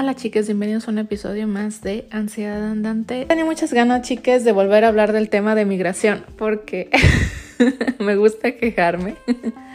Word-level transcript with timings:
Hola 0.00 0.14
chicas, 0.14 0.46
bienvenidos 0.46 0.86
a 0.86 0.92
un 0.92 0.98
episodio 0.98 1.48
más 1.48 1.82
de 1.82 2.06
Ansiedad 2.12 2.70
Andante. 2.70 3.26
Tenía 3.26 3.44
muchas 3.44 3.72
ganas, 3.72 4.02
chicas, 4.02 4.44
de 4.44 4.52
volver 4.52 4.84
a 4.84 4.88
hablar 4.88 5.12
del 5.12 5.28
tema 5.28 5.56
de 5.56 5.64
migración 5.64 6.24
porque 6.36 6.88
me 7.98 8.14
gusta 8.14 8.52
quejarme. 8.52 9.16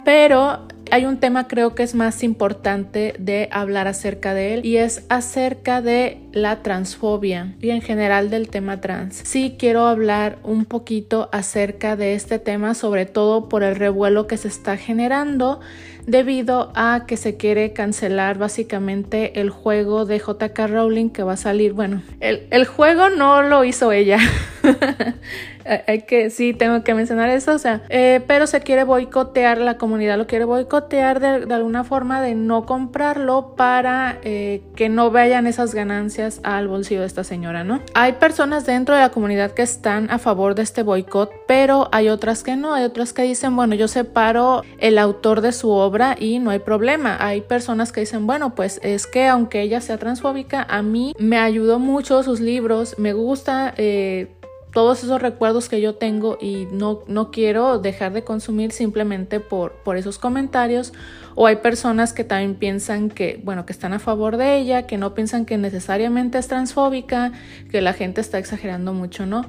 Pero 0.02 0.66
hay 0.90 1.04
un 1.04 1.20
tema 1.20 1.46
creo 1.46 1.74
que 1.74 1.82
es 1.82 1.94
más 1.94 2.22
importante 2.22 3.14
de 3.18 3.50
hablar 3.52 3.86
acerca 3.86 4.32
de 4.32 4.54
él 4.54 4.64
y 4.64 4.78
es 4.78 5.04
acerca 5.10 5.82
de 5.82 6.23
la 6.34 6.62
transfobia 6.62 7.54
y 7.60 7.70
en 7.70 7.80
general 7.80 8.28
del 8.28 8.48
tema 8.48 8.80
trans. 8.80 9.22
Sí 9.24 9.54
quiero 9.58 9.86
hablar 9.86 10.38
un 10.42 10.64
poquito 10.64 11.28
acerca 11.32 11.96
de 11.96 12.14
este 12.14 12.38
tema, 12.38 12.74
sobre 12.74 13.06
todo 13.06 13.48
por 13.48 13.62
el 13.62 13.76
revuelo 13.76 14.26
que 14.26 14.36
se 14.36 14.48
está 14.48 14.76
generando 14.76 15.60
debido 16.06 16.70
a 16.74 17.04
que 17.06 17.16
se 17.16 17.36
quiere 17.36 17.72
cancelar 17.72 18.36
básicamente 18.36 19.40
el 19.40 19.50
juego 19.50 20.04
de 20.04 20.18
JK 20.18 20.58
Rowling 20.68 21.10
que 21.10 21.22
va 21.22 21.34
a 21.34 21.36
salir. 21.36 21.72
Bueno, 21.72 22.02
el, 22.20 22.46
el 22.50 22.66
juego 22.66 23.08
no 23.10 23.42
lo 23.42 23.64
hizo 23.64 23.92
ella. 23.92 24.18
hay 25.86 26.02
que, 26.02 26.30
sí, 26.30 26.52
tengo 26.52 26.82
que 26.84 26.94
mencionar 26.94 27.30
eso, 27.30 27.52
o 27.52 27.58
sea, 27.58 27.82
eh, 27.88 28.20
pero 28.26 28.46
se 28.46 28.60
quiere 28.60 28.84
boicotear, 28.84 29.58
la 29.58 29.78
comunidad 29.78 30.18
lo 30.18 30.26
quiere 30.26 30.44
boicotear 30.44 31.20
de, 31.20 31.54
alguna 31.54 31.84
forma 31.84 32.20
de 32.20 32.34
no 32.34 32.66
comprarlo 32.66 33.54
para 33.56 34.18
eh, 34.22 34.62
que 34.76 34.88
no 34.88 35.10
vayan 35.10 35.46
esas 35.46 35.74
ganancias 35.74 36.23
al 36.42 36.68
bolsillo 36.68 37.00
de 37.00 37.06
esta 37.06 37.24
señora, 37.24 37.64
¿no? 37.64 37.80
Hay 37.94 38.14
personas 38.14 38.66
dentro 38.66 38.94
de 38.94 39.00
la 39.00 39.10
comunidad 39.10 39.52
que 39.52 39.62
están 39.62 40.10
a 40.10 40.18
favor 40.18 40.54
de 40.54 40.62
este 40.62 40.82
boicot, 40.82 41.30
pero 41.46 41.88
hay 41.92 42.08
otras 42.08 42.42
que 42.42 42.56
no, 42.56 42.74
hay 42.74 42.84
otras 42.84 43.12
que 43.12 43.22
dicen, 43.22 43.56
bueno, 43.56 43.74
yo 43.74 43.88
separo 43.88 44.62
el 44.78 44.98
autor 44.98 45.40
de 45.40 45.52
su 45.52 45.70
obra 45.70 46.16
y 46.18 46.38
no 46.38 46.50
hay 46.50 46.58
problema. 46.58 47.16
Hay 47.20 47.40
personas 47.40 47.92
que 47.92 48.00
dicen, 48.00 48.26
bueno, 48.26 48.54
pues 48.54 48.80
es 48.82 49.06
que 49.06 49.26
aunque 49.26 49.62
ella 49.62 49.80
sea 49.80 49.98
transfóbica, 49.98 50.66
a 50.68 50.82
mí 50.82 51.14
me 51.18 51.38
ayudó 51.38 51.78
mucho 51.78 52.22
sus 52.22 52.40
libros, 52.40 52.96
me 52.98 53.12
gusta... 53.12 53.74
Eh, 53.76 54.28
todos 54.74 55.04
esos 55.04 55.22
recuerdos 55.22 55.68
que 55.68 55.80
yo 55.80 55.94
tengo 55.94 56.36
y 56.40 56.66
no, 56.70 57.04
no 57.06 57.30
quiero 57.30 57.78
dejar 57.78 58.12
de 58.12 58.24
consumir 58.24 58.72
simplemente 58.72 59.38
por, 59.38 59.72
por 59.84 59.96
esos 59.96 60.18
comentarios. 60.18 60.92
O 61.34 61.46
hay 61.46 61.56
personas 61.56 62.12
que 62.12 62.24
también 62.24 62.54
piensan 62.54 63.10
que, 63.10 63.40
bueno, 63.44 63.66
que 63.66 63.72
están 63.72 63.92
a 63.92 63.98
favor 63.98 64.36
de 64.36 64.56
ella, 64.56 64.86
que 64.86 64.98
no 64.98 65.14
piensan 65.14 65.44
que 65.44 65.58
necesariamente 65.58 66.38
es 66.38 66.48
transfóbica, 66.48 67.32
que 67.70 67.80
la 67.80 67.92
gente 67.92 68.20
está 68.20 68.38
exagerando 68.38 68.92
mucho, 68.92 69.26
¿no? 69.26 69.44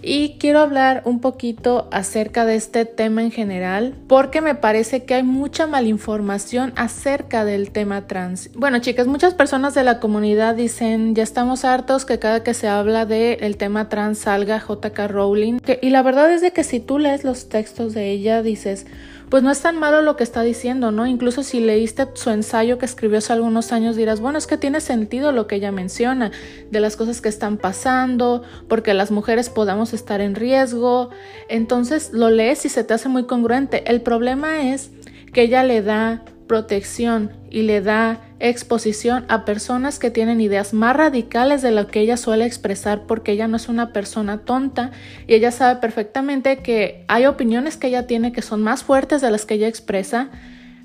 Y 0.00 0.36
quiero 0.38 0.60
hablar 0.60 1.02
un 1.04 1.20
poquito 1.20 1.88
acerca 1.90 2.44
de 2.44 2.54
este 2.54 2.84
tema 2.84 3.22
en 3.22 3.32
general, 3.32 3.94
porque 4.06 4.40
me 4.40 4.54
parece 4.54 5.04
que 5.04 5.14
hay 5.14 5.24
mucha 5.24 5.66
malinformación 5.66 6.72
acerca 6.76 7.44
del 7.44 7.72
tema 7.72 8.06
trans. 8.06 8.50
Bueno, 8.54 8.78
chicas, 8.78 9.08
muchas 9.08 9.34
personas 9.34 9.74
de 9.74 9.82
la 9.82 9.98
comunidad 9.98 10.54
dicen, 10.54 11.14
ya 11.14 11.24
estamos 11.24 11.64
hartos 11.64 12.04
que 12.04 12.20
cada 12.20 12.44
que 12.44 12.54
se 12.54 12.68
habla 12.68 13.06
del 13.06 13.56
tema 13.56 13.88
trans 13.88 14.18
salga 14.18 14.58
JK 14.58 14.98
Rowling. 15.08 15.58
y 15.82 15.90
la 15.90 16.02
verdad 16.02 16.32
es 16.32 16.42
de 16.42 16.52
que 16.52 16.62
si 16.62 16.78
tú 16.78 16.98
lees 16.98 17.24
los 17.24 17.48
textos 17.48 17.92
de 17.92 18.10
ella, 18.10 18.42
dices, 18.42 18.86
pues 19.28 19.42
no 19.42 19.50
es 19.50 19.60
tan 19.60 19.78
malo 19.78 20.02
lo 20.02 20.16
que 20.16 20.24
está 20.24 20.42
diciendo, 20.42 20.90
¿no? 20.90 21.06
Incluso 21.06 21.42
si 21.42 21.60
leíste 21.60 22.08
su 22.14 22.30
ensayo 22.30 22.78
que 22.78 22.86
escribió 22.86 23.18
hace 23.18 23.32
algunos 23.32 23.72
años 23.72 23.96
dirás, 23.96 24.20
bueno, 24.20 24.38
es 24.38 24.46
que 24.46 24.56
tiene 24.56 24.80
sentido 24.80 25.32
lo 25.32 25.46
que 25.46 25.56
ella 25.56 25.72
menciona, 25.72 26.30
de 26.70 26.80
las 26.80 26.96
cosas 26.96 27.20
que 27.20 27.28
están 27.28 27.56
pasando, 27.58 28.42
porque 28.68 28.94
las 28.94 29.10
mujeres 29.10 29.50
podamos 29.50 29.92
estar 29.92 30.20
en 30.20 30.34
riesgo. 30.34 31.10
Entonces 31.48 32.10
lo 32.12 32.30
lees 32.30 32.64
y 32.64 32.68
se 32.68 32.84
te 32.84 32.94
hace 32.94 33.08
muy 33.08 33.24
congruente. 33.24 33.90
El 33.90 34.00
problema 34.00 34.70
es 34.72 34.90
que 35.32 35.42
ella 35.42 35.62
le 35.62 35.82
da 35.82 36.22
protección 36.48 37.30
y 37.50 37.62
le 37.62 37.80
da 37.80 38.20
exposición 38.40 39.24
a 39.28 39.44
personas 39.44 40.00
que 40.00 40.10
tienen 40.10 40.40
ideas 40.40 40.74
más 40.74 40.96
radicales 40.96 41.62
de 41.62 41.70
lo 41.70 41.86
que 41.86 42.00
ella 42.00 42.16
suele 42.16 42.44
expresar 42.44 43.02
porque 43.06 43.32
ella 43.32 43.46
no 43.46 43.56
es 43.56 43.68
una 43.68 43.92
persona 43.92 44.38
tonta 44.38 44.90
y 45.28 45.34
ella 45.34 45.52
sabe 45.52 45.80
perfectamente 45.80 46.58
que 46.58 47.04
hay 47.06 47.26
opiniones 47.26 47.76
que 47.76 47.86
ella 47.86 48.08
tiene 48.08 48.32
que 48.32 48.42
son 48.42 48.62
más 48.62 48.82
fuertes 48.82 49.20
de 49.20 49.30
las 49.30 49.46
que 49.46 49.54
ella 49.54 49.68
expresa, 49.68 50.30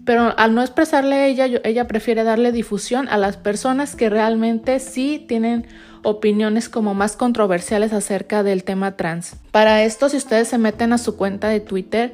pero 0.05 0.37
al 0.37 0.53
no 0.53 0.61
expresarle 0.61 1.15
a 1.15 1.27
ella, 1.27 1.45
ella 1.63 1.87
prefiere 1.87 2.23
darle 2.23 2.51
difusión 2.51 3.07
a 3.07 3.17
las 3.17 3.37
personas 3.37 3.95
que 3.95 4.09
realmente 4.09 4.79
sí 4.79 5.23
tienen 5.27 5.65
opiniones 6.03 6.69
como 6.69 6.93
más 6.93 7.15
controversiales 7.15 7.93
acerca 7.93 8.43
del 8.43 8.63
tema 8.63 8.97
trans. 8.97 9.37
Para 9.51 9.83
esto, 9.83 10.09
si 10.09 10.17
ustedes 10.17 10.49
se 10.49 10.57
meten 10.57 10.91
a 10.91 10.97
su 10.97 11.15
cuenta 11.15 11.47
de 11.47 11.61
Twitter, 11.61 12.11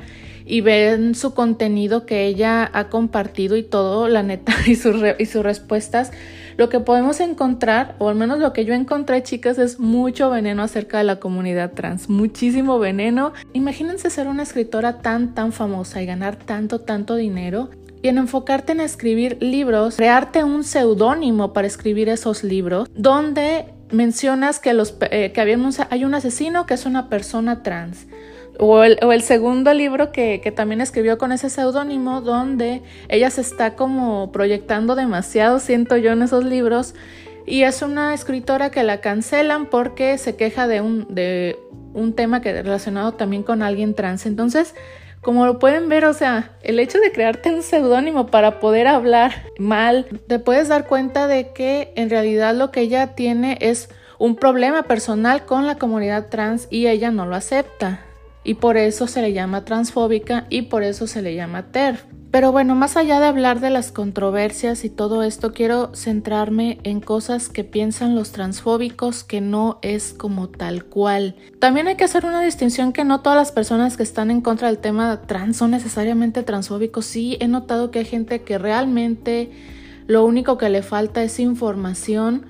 y 0.49 0.61
ven 0.61 1.13
su 1.13 1.35
contenido 1.35 2.07
que 2.07 2.25
ella 2.25 2.69
ha 2.73 2.89
compartido 2.89 3.55
y 3.55 3.63
todo, 3.63 4.07
la 4.07 4.23
neta, 4.23 4.53
y, 4.65 4.71
y 4.71 5.25
sus 5.25 5.43
respuestas, 5.43 6.11
lo 6.57 6.67
que 6.67 6.79
podemos 6.79 7.21
encontrar, 7.21 7.95
o 7.99 8.09
al 8.09 8.15
menos 8.15 8.39
lo 8.39 8.51
que 8.51 8.65
yo 8.65 8.73
encontré, 8.73 9.23
chicas, 9.23 9.59
es 9.59 9.79
mucho 9.79 10.29
veneno 10.29 10.63
acerca 10.63 10.97
de 10.97 11.03
la 11.05 11.19
comunidad 11.19 11.71
trans, 11.73 12.09
muchísimo 12.09 12.79
veneno. 12.79 13.31
Imagínense 13.53 14.09
ser 14.09 14.27
una 14.27 14.43
escritora 14.43 15.01
tan, 15.01 15.35
tan 15.35 15.53
famosa 15.53 16.01
y 16.01 16.05
ganar 16.05 16.35
tanto, 16.35 16.81
tanto 16.81 17.15
dinero. 17.15 17.69
Y 18.01 18.07
en 18.07 18.17
enfocarte 18.17 18.71
en 18.71 18.81
escribir 18.81 19.37
libros, 19.41 19.97
crearte 19.97 20.43
un 20.43 20.63
seudónimo 20.63 21.53
para 21.53 21.67
escribir 21.67 22.09
esos 22.09 22.43
libros, 22.43 22.89
donde 22.95 23.65
mencionas 23.91 24.59
que, 24.59 24.73
los, 24.73 24.95
eh, 25.11 25.31
que 25.31 25.41
hay 25.41 26.03
un 26.05 26.13
asesino 26.15 26.65
que 26.65 26.73
es 26.73 26.85
una 26.85 27.09
persona 27.09 27.61
trans 27.63 28.07
o 28.59 28.83
el, 28.83 29.21
segundo 29.21 29.73
libro 29.73 30.11
que, 30.11 30.53
también 30.53 30.81
escribió 30.81 31.17
con 31.17 31.31
ese 31.31 31.49
seudónimo, 31.49 32.19
donde 32.19 32.81
ella 33.07 33.29
se 33.29 33.39
está 33.39 33.75
como 33.75 34.33
proyectando 34.33 34.95
demasiado, 34.95 35.59
siento 35.59 35.95
yo, 35.95 36.11
en 36.11 36.21
esos 36.21 36.43
libros. 36.43 36.93
Y 37.45 37.63
es 37.63 37.81
una 37.81 38.13
escritora 38.13 38.69
que 38.69 38.83
la 38.83 38.99
cancelan 38.99 39.67
porque 39.67 40.17
se 40.17 40.35
queja 40.35 40.67
de 40.67 40.81
un, 40.81 41.07
de 41.09 41.57
un 41.93 42.13
tema 42.13 42.41
que 42.41 42.51
relacionado 42.61 43.13
también 43.13 43.43
con 43.43 43.63
alguien 43.63 43.95
trans. 43.95 44.25
Entonces, 44.25 44.75
como 45.21 45.45
lo 45.45 45.57
pueden 45.57 45.87
ver, 45.87 46.03
o 46.03 46.13
sea, 46.13 46.51
el 46.61 46.79
hecho 46.79 46.99
de 46.99 47.13
crearte 47.13 47.53
un 47.53 47.63
seudónimo 47.63 48.27
para 48.27 48.59
poder 48.59 48.87
hablar 48.87 49.31
mal, 49.57 50.05
te 50.27 50.37
puedes 50.37 50.67
dar 50.67 50.85
cuenta 50.85 51.27
de 51.27 51.53
que 51.53 51.93
en 51.95 52.09
realidad 52.09 52.53
lo 52.53 52.71
que 52.71 52.81
ella 52.81 53.15
tiene 53.15 53.57
es 53.61 53.89
un 54.17 54.35
problema 54.35 54.83
personal 54.83 55.45
con 55.45 55.65
la 55.65 55.75
comunidad 55.75 56.27
trans 56.27 56.67
y 56.69 56.87
ella 56.87 57.09
no 57.09 57.25
lo 57.25 57.35
acepta 57.35 58.01
y 58.43 58.55
por 58.55 58.77
eso 58.77 59.07
se 59.07 59.21
le 59.21 59.33
llama 59.33 59.65
transfóbica 59.65 60.45
y 60.49 60.63
por 60.63 60.83
eso 60.83 61.07
se 61.07 61.21
le 61.21 61.35
llama 61.35 61.71
TERF. 61.71 62.05
Pero 62.31 62.51
bueno, 62.51 62.75
más 62.75 62.95
allá 62.95 63.19
de 63.19 63.25
hablar 63.25 63.59
de 63.59 63.71
las 63.71 63.91
controversias 63.91 64.85
y 64.85 64.89
todo 64.91 65.23
esto, 65.23 65.51
quiero 65.51 65.95
centrarme 65.95 66.79
en 66.83 67.01
cosas 67.01 67.49
que 67.49 67.63
piensan 67.63 68.13
los 68.13 68.31
transfóbicos 68.31 69.23
que 69.23 69.41
no 69.41 69.79
es 69.81 70.13
como 70.13 70.47
tal 70.47 70.85
cual. 70.85 71.35
También 71.57 71.87
hay 71.87 71.95
que 71.95 72.03
hacer 72.03 72.25
una 72.25 72.43
distinción 72.43 72.93
que 72.93 73.03
no 73.03 73.21
todas 73.21 73.37
las 73.37 73.51
personas 73.51 73.97
que 73.97 74.03
están 74.03 74.29
en 74.29 74.41
contra 74.41 74.67
del 74.67 74.77
tema 74.77 75.23
trans 75.23 75.57
son 75.57 75.71
necesariamente 75.71 76.43
transfóbicos. 76.43 77.05
Sí, 77.05 77.35
he 77.39 77.47
notado 77.47 77.89
que 77.89 77.99
hay 77.99 78.05
gente 78.05 78.43
que 78.43 78.59
realmente 78.59 79.49
lo 80.05 80.23
único 80.23 80.59
que 80.59 80.69
le 80.69 80.83
falta 80.83 81.23
es 81.23 81.39
información 81.39 82.45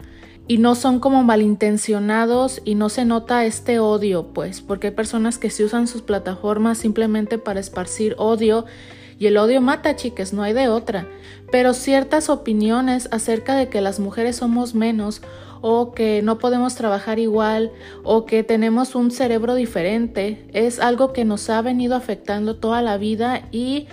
y 0.50 0.58
no 0.58 0.74
son 0.74 1.00
como 1.00 1.24
malintencionados 1.24 2.60
y 2.66 2.74
no 2.74 2.90
se 2.90 3.06
nota 3.06 3.46
este 3.46 3.78
odio, 3.78 4.34
pues, 4.34 4.62
porque 4.62 4.88
hay 4.88 4.94
personas 4.94 5.38
que 5.38 5.52
se 5.52 5.64
usan 5.64 5.88
sus 5.88 6.02
plataformas 6.02 6.80
simplemente 6.80 7.38
para 7.38 7.60
esparcir 7.60 8.16
odio 8.18 8.66
y 9.20 9.28
el 9.28 9.38
odio 9.38 9.62
mata, 9.62 9.96
chicas, 9.96 10.34
no 10.34 10.42
hay 10.42 10.54
de 10.54 10.68
otra. 10.68 11.08
Pero 11.52 11.76
ciertas 11.76 12.30
opiniones 12.30 13.10
acerca 13.12 13.56
de 13.56 13.70
que 13.70 13.80
las 13.80 14.00
mujeres 14.00 14.38
somos 14.38 14.74
menos 14.74 15.22
o 15.62 15.92
que 15.92 16.24
no 16.24 16.40
podemos 16.40 16.74
trabajar 16.74 17.20
igual 17.20 17.72
o 18.04 18.26
que 18.26 18.44
tenemos 18.44 18.96
un 18.96 19.12
cerebro 19.12 19.54
diferente 19.54 20.48
es 20.54 20.80
algo 20.80 21.14
que 21.14 21.26
nos 21.26 21.48
ha 21.52 21.62
venido 21.62 21.96
afectando 21.96 22.56
toda 22.56 22.82
la 22.82 22.98
vida 22.98 23.44
y 23.52 23.88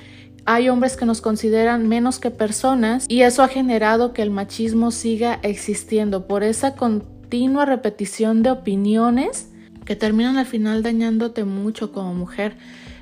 hay 0.46 0.68
hombres 0.68 0.96
que 0.96 1.04
nos 1.04 1.20
consideran 1.20 1.88
menos 1.88 2.18
que 2.18 2.30
personas 2.30 3.04
y 3.08 3.22
eso 3.22 3.42
ha 3.42 3.48
generado 3.48 4.12
que 4.12 4.22
el 4.22 4.30
machismo 4.30 4.92
siga 4.92 5.40
existiendo 5.42 6.26
por 6.26 6.44
esa 6.44 6.74
continua 6.76 7.64
repetición 7.64 8.42
de 8.44 8.52
opiniones 8.52 9.48
que 9.84 9.96
terminan 9.96 10.36
al 10.38 10.46
final 10.46 10.82
dañándote 10.82 11.44
mucho 11.44 11.92
como 11.92 12.14
mujer. 12.14 12.56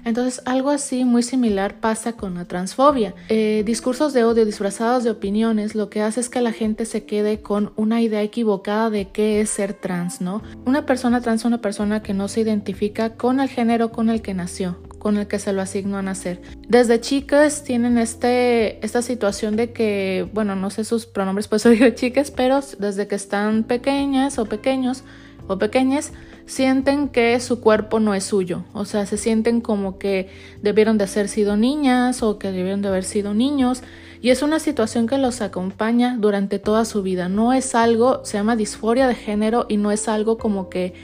Entonces 0.05 0.43
algo 0.44 0.70
así 0.70 1.05
muy 1.05 1.23
similar 1.23 1.81
pasa 1.81 2.12
con 2.12 2.35
la 2.35 2.44
transfobia. 2.44 3.14
Eh, 3.29 3.62
discursos 3.64 4.12
de 4.12 4.25
odio 4.25 4.44
disfrazados 4.44 5.02
de 5.02 5.11
opiniones 5.11 5.75
lo 5.75 5.88
que 5.88 6.02
hace 6.02 6.20
es 6.20 6.29
que 6.29 6.43
la 6.43 6.52
gente 6.52 6.85
se 6.85 7.05
quede 7.05 7.41
con 7.41 7.73
una 7.76 8.02
idea 8.02 8.23
equivocada 8.23 8.91
de 8.91 9.08
qué 9.08 9.41
es 9.41 9.50
ser 9.50 9.73
trans, 9.73 10.20
¿no? 10.20 10.43
Una 10.67 10.85
persona 10.85 11.23
trans 11.23 11.43
es 11.43 11.46
una 11.46 11.61
persona 11.62 12.02
que 12.02 12.12
no 12.12 12.29
se 12.29 12.43
identifica 12.43 13.14
con 13.14 13.41
el 13.41 13.49
género 13.49 13.93
con 13.93 14.11
el 14.11 14.20
que 14.20 14.35
nació, 14.35 14.79
con 15.05 15.19
el 15.19 15.27
que 15.27 15.39
se 15.39 15.53
lo 15.53 15.61
asignó 15.61 15.99
a 15.99 16.03
nacer. 16.03 16.41
Desde 16.67 16.99
chicas 16.99 17.62
tienen 17.62 17.99
este, 17.99 18.83
esta 18.83 19.03
situación 19.03 19.55
de 19.55 19.71
que, 19.71 20.27
bueno, 20.33 20.56
no 20.56 20.71
sé 20.71 20.83
sus 20.83 21.05
pronombres, 21.05 21.47
pues 21.47 21.62
digo 21.71 21.91
chicas, 21.91 22.31
pero 22.31 22.61
desde 22.79 23.06
que 23.06 23.15
están 23.15 23.65
pequeñas 23.65 24.39
o 24.39 24.47
pequeños 24.47 25.05
o 25.47 25.59
pequeñas, 25.59 26.15
sienten 26.47 27.11
que 27.11 27.39
su 27.41 27.61
cuerpo 27.61 28.01
no 28.01 28.15
es 28.15 28.25
suyo. 28.25 28.65
O 28.73 28.87
sea, 28.87 29.05
se 29.05 29.19
sienten 29.19 29.61
como 29.61 29.99
que 29.99 30.31
debieron 30.62 30.97
de 30.97 31.05
haber 31.05 31.29
sido 31.29 31.59
niñas 31.59 32.23
o 32.23 32.39
que 32.39 32.51
debieron 32.51 32.81
de 32.81 32.89
haber 32.89 33.05
sido 33.05 33.35
niños 33.35 33.83
y 34.23 34.31
es 34.31 34.41
una 34.41 34.59
situación 34.59 35.06
que 35.06 35.19
los 35.19 35.43
acompaña 35.43 36.17
durante 36.19 36.59
toda 36.59 36.87
su 36.87 37.03
vida. 37.03 37.29
No 37.29 37.53
es 37.53 37.75
algo, 37.75 38.25
se 38.25 38.39
llama 38.39 38.56
disforia 38.56 39.06
de 39.06 39.15
género 39.15 39.67
y 39.69 39.77
no 39.77 39.93
es 39.93 40.09
algo 40.09 40.39
como 40.39 40.71
que 40.71 40.95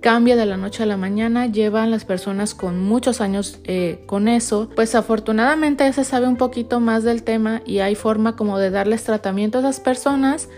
cambia 0.00 0.36
de 0.36 0.46
la 0.46 0.56
noche 0.56 0.82
a 0.82 0.86
la 0.86 0.96
mañana, 0.96 1.46
llevan 1.46 1.90
las 1.90 2.04
personas 2.04 2.54
con 2.54 2.80
muchos 2.80 3.20
años 3.20 3.58
eh, 3.64 4.02
con 4.06 4.28
eso. 4.28 4.70
Pues 4.74 4.94
afortunadamente 4.94 5.92
se 5.92 6.04
sabe 6.04 6.26
un 6.26 6.36
poquito 6.36 6.80
más 6.80 7.04
del 7.04 7.22
tema 7.22 7.62
y 7.64 7.78
hay 7.80 7.94
forma 7.94 8.36
como 8.36 8.58
de 8.58 8.70
darles 8.70 9.04
tratamiento 9.04 9.58
a 9.58 9.60
esas 9.60 9.80
personas 9.80 10.48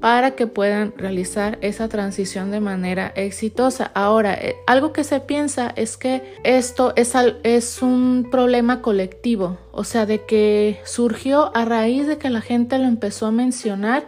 para 0.00 0.30
que 0.30 0.46
puedan 0.46 0.94
realizar 0.96 1.58
esa 1.60 1.88
transición 1.88 2.50
de 2.50 2.60
manera 2.60 3.12
exitosa. 3.16 3.90
Ahora, 3.94 4.34
eh, 4.34 4.56
algo 4.66 4.92
que 4.92 5.04
se 5.04 5.20
piensa 5.20 5.72
es 5.76 5.96
que 5.98 6.22
esto 6.42 6.94
es, 6.96 7.14
es 7.42 7.82
un 7.82 8.28
problema 8.30 8.80
colectivo, 8.80 9.58
o 9.72 9.84
sea, 9.84 10.06
de 10.06 10.24
que 10.24 10.80
surgió 10.84 11.54
a 11.54 11.66
raíz 11.66 12.06
de 12.06 12.16
que 12.16 12.30
la 12.30 12.40
gente 12.40 12.78
lo 12.78 12.84
empezó 12.84 13.26
a 13.26 13.30
mencionar 13.30 14.06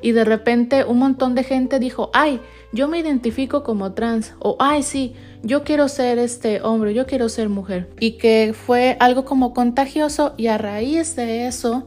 y 0.00 0.12
de 0.12 0.24
repente 0.24 0.84
un 0.84 0.98
montón 0.98 1.34
de 1.34 1.44
gente 1.44 1.78
dijo, 1.78 2.10
ay, 2.14 2.40
yo 2.74 2.88
me 2.88 2.98
identifico 2.98 3.62
como 3.62 3.92
trans 3.92 4.34
o 4.40 4.56
ay, 4.58 4.82
sí, 4.82 5.14
yo 5.42 5.62
quiero 5.62 5.88
ser 5.88 6.18
este 6.18 6.60
hombre, 6.60 6.92
yo 6.92 7.06
quiero 7.06 7.28
ser 7.28 7.48
mujer. 7.48 7.88
Y 8.00 8.18
que 8.18 8.52
fue 8.52 8.96
algo 8.98 9.24
como 9.24 9.54
contagioso 9.54 10.34
y 10.36 10.48
a 10.48 10.58
raíz 10.58 11.14
de 11.14 11.46
eso 11.46 11.86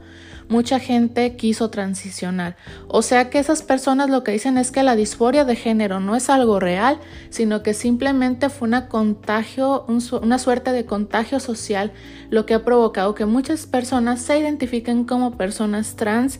mucha 0.49 0.79
gente 0.79 1.35
quiso 1.35 1.69
transicionar. 1.69 2.55
O 2.87 3.01
sea 3.01 3.29
que 3.29 3.39
esas 3.39 3.63
personas 3.63 4.09
lo 4.09 4.23
que 4.23 4.31
dicen 4.31 4.57
es 4.57 4.71
que 4.71 4.83
la 4.83 4.95
disforia 4.95 5.45
de 5.45 5.55
género 5.55 5.99
no 5.99 6.15
es 6.15 6.29
algo 6.29 6.59
real, 6.59 6.99
sino 7.29 7.63
que 7.63 7.73
simplemente 7.73 8.49
fue 8.49 8.69
una 8.69 8.87
contagio, 8.87 9.85
una 10.21 10.39
suerte 10.39 10.71
de 10.71 10.85
contagio 10.85 11.39
social, 11.39 11.91
lo 12.29 12.45
que 12.45 12.53
ha 12.53 12.63
provocado 12.63 13.13
que 13.13 13.25
muchas 13.25 13.65
personas 13.65 14.21
se 14.21 14.39
identifiquen 14.39 15.03
como 15.03 15.37
personas 15.37 15.95
trans 15.95 16.39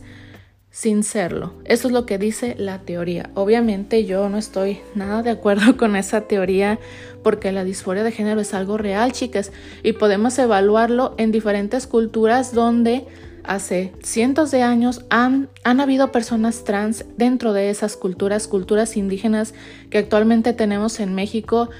sin 0.78 1.02
serlo. 1.02 1.54
Eso 1.64 1.88
es 1.88 1.92
lo 1.92 2.06
que 2.06 2.18
dice 2.18 2.54
la 2.56 2.78
teoría. 2.82 3.30
Obviamente 3.34 4.04
yo 4.04 4.28
no 4.28 4.38
estoy 4.38 4.78
nada 4.94 5.24
de 5.24 5.30
acuerdo 5.30 5.76
con 5.76 5.96
esa 5.96 6.28
teoría 6.28 6.78
porque 7.24 7.50
la 7.50 7.64
disforia 7.64 8.04
de 8.04 8.12
género 8.12 8.40
es 8.40 8.54
algo 8.54 8.78
real, 8.78 9.10
chicas, 9.10 9.50
y 9.82 9.94
podemos 9.94 10.38
evaluarlo 10.38 11.16
en 11.18 11.32
diferentes 11.32 11.88
culturas 11.88 12.54
donde 12.54 13.06
hace 13.48 13.92
cientos 14.02 14.50
de 14.50 14.62
años 14.62 15.04
han, 15.08 15.48
han 15.64 15.80
habido 15.80 16.12
personas 16.12 16.64
trans 16.64 17.04
dentro 17.16 17.52
de 17.52 17.70
esas 17.70 17.96
culturas, 17.96 18.46
culturas 18.46 18.96
indígenas 18.96 19.54
que 19.90 19.98
actualmente 19.98 20.52
tenemos 20.52 21.00
en 21.00 21.14
México. 21.14 21.70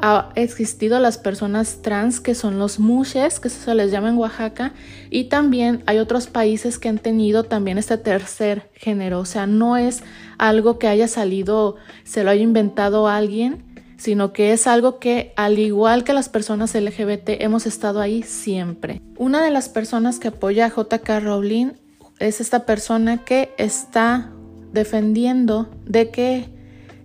Ha 0.00 0.30
existido 0.36 0.98
las 1.00 1.18
personas 1.18 1.82
trans 1.82 2.20
que 2.20 2.34
son 2.34 2.58
los 2.58 2.78
mushes, 2.78 3.40
que 3.40 3.50
se 3.50 3.74
les 3.74 3.90
llama 3.90 4.08
en 4.08 4.16
Oaxaca, 4.16 4.72
y 5.10 5.24
también 5.24 5.82
hay 5.86 5.98
otros 5.98 6.28
países 6.28 6.78
que 6.78 6.88
han 6.88 6.98
tenido 6.98 7.44
también 7.44 7.78
este 7.78 7.98
tercer 7.98 8.70
género. 8.74 9.20
O 9.20 9.24
sea, 9.26 9.46
no 9.46 9.76
es 9.76 10.02
algo 10.38 10.78
que 10.78 10.88
haya 10.88 11.08
salido, 11.08 11.76
se 12.04 12.24
lo 12.24 12.30
haya 12.30 12.42
inventado 12.42 13.06
alguien, 13.06 13.64
sino 13.98 14.32
que 14.32 14.52
es 14.52 14.66
algo 14.66 14.98
que, 14.98 15.32
al 15.36 15.58
igual 15.58 16.04
que 16.04 16.14
las 16.14 16.28
personas 16.28 16.74
LGBT, 16.74 17.40
hemos 17.40 17.66
estado 17.66 18.00
ahí 18.00 18.22
siempre. 18.22 19.02
Una 19.18 19.42
de 19.42 19.50
las 19.50 19.68
personas 19.68 20.18
que 20.18 20.28
apoya 20.28 20.66
a 20.66 20.68
JK 20.70 21.20
Rowling 21.22 21.72
es 22.18 22.40
esta 22.40 22.64
persona 22.64 23.24
que 23.24 23.52
está 23.58 24.30
defendiendo 24.72 25.68
de 25.84 26.10
que 26.10 26.48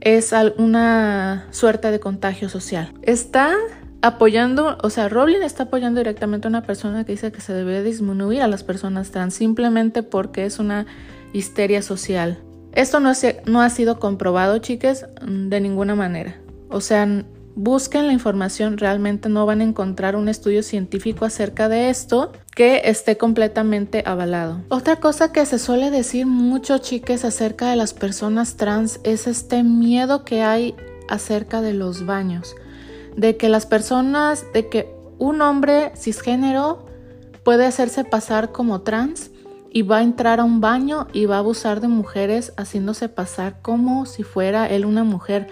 es 0.02 0.34
una 0.58 1.48
suerte 1.52 1.90
de 1.90 2.00
contagio 2.00 2.50
social. 2.50 2.94
Está 3.02 3.56
apoyando, 4.02 4.78
o 4.84 4.90
sea, 4.90 5.08
Rowling 5.08 5.42
está 5.42 5.64
apoyando 5.64 6.00
directamente 6.00 6.48
a 6.48 6.50
una 6.50 6.64
persona 6.64 7.06
que 7.06 7.14
dice 7.14 7.32
que 7.32 7.42
se 7.42 7.54
debe 7.54 7.82
disminuir 7.84 8.42
a 8.42 8.48
las 8.48 8.64
personas 8.64 9.12
trans 9.12 9.34
simplemente 9.34 10.04
porque 10.04 10.46
es 10.46 10.60
una 10.60 10.86
histeria 11.32 11.82
social. 11.82 12.38
Esto 12.74 13.00
no, 13.00 13.14
no 13.46 13.62
ha 13.62 13.70
sido 13.70 14.00
comprobado, 14.00 14.58
chicas, 14.58 15.06
de 15.26 15.62
ninguna 15.62 15.96
manera. 15.96 16.43
O 16.74 16.82
sea, 16.82 17.08
busquen 17.56 18.08
la 18.08 18.14
información, 18.14 18.80
realmente 18.80 19.30
no 19.30 19.46
van 19.46 19.62
a 19.62 19.64
encontrar 19.64 20.16
un 20.16 20.28
estudio 20.28 20.64
científico 20.64 21.24
acerca 21.24 21.70
de 21.70 21.92
esto 21.92 22.32
que 22.56 22.82
esté 22.86 23.16
completamente 23.16 24.02
avalado. 24.08 24.60
Otra 24.70 24.96
cosa 24.96 25.32
que 25.32 25.46
se 25.46 25.60
suele 25.60 25.92
decir 25.92 26.26
mucho, 26.26 26.80
chiques, 26.80 27.26
acerca 27.26 27.70
de 27.70 27.76
las 27.76 27.94
personas 27.94 28.58
trans 28.58 29.00
es 29.04 29.28
este 29.28 29.62
miedo 29.62 30.26
que 30.26 30.42
hay 30.42 30.76
acerca 31.08 31.62
de 31.62 31.74
los 31.74 32.08
baños. 32.08 32.56
De 33.16 33.38
que 33.38 33.50
las 33.50 33.68
personas, 33.68 34.44
de 34.52 34.68
que 34.68 34.90
un 35.20 35.44
hombre 35.44 35.92
cisgénero 35.96 36.88
puede 37.44 37.68
hacerse 37.68 38.04
pasar 38.04 38.52
como 38.52 38.82
trans 38.82 39.30
y 39.70 39.84
va 39.84 39.98
a 39.98 40.04
entrar 40.04 40.40
a 40.40 40.44
un 40.44 40.60
baño 40.60 41.08
y 41.14 41.26
va 41.26 41.36
a 41.36 41.40
abusar 41.40 41.82
de 41.82 41.88
mujeres 41.88 42.52
haciéndose 42.58 43.10
pasar 43.10 43.62
como 43.62 44.08
si 44.08 44.24
fuera 44.24 44.68
él 44.68 44.86
una 44.86 45.04
mujer. 45.04 45.50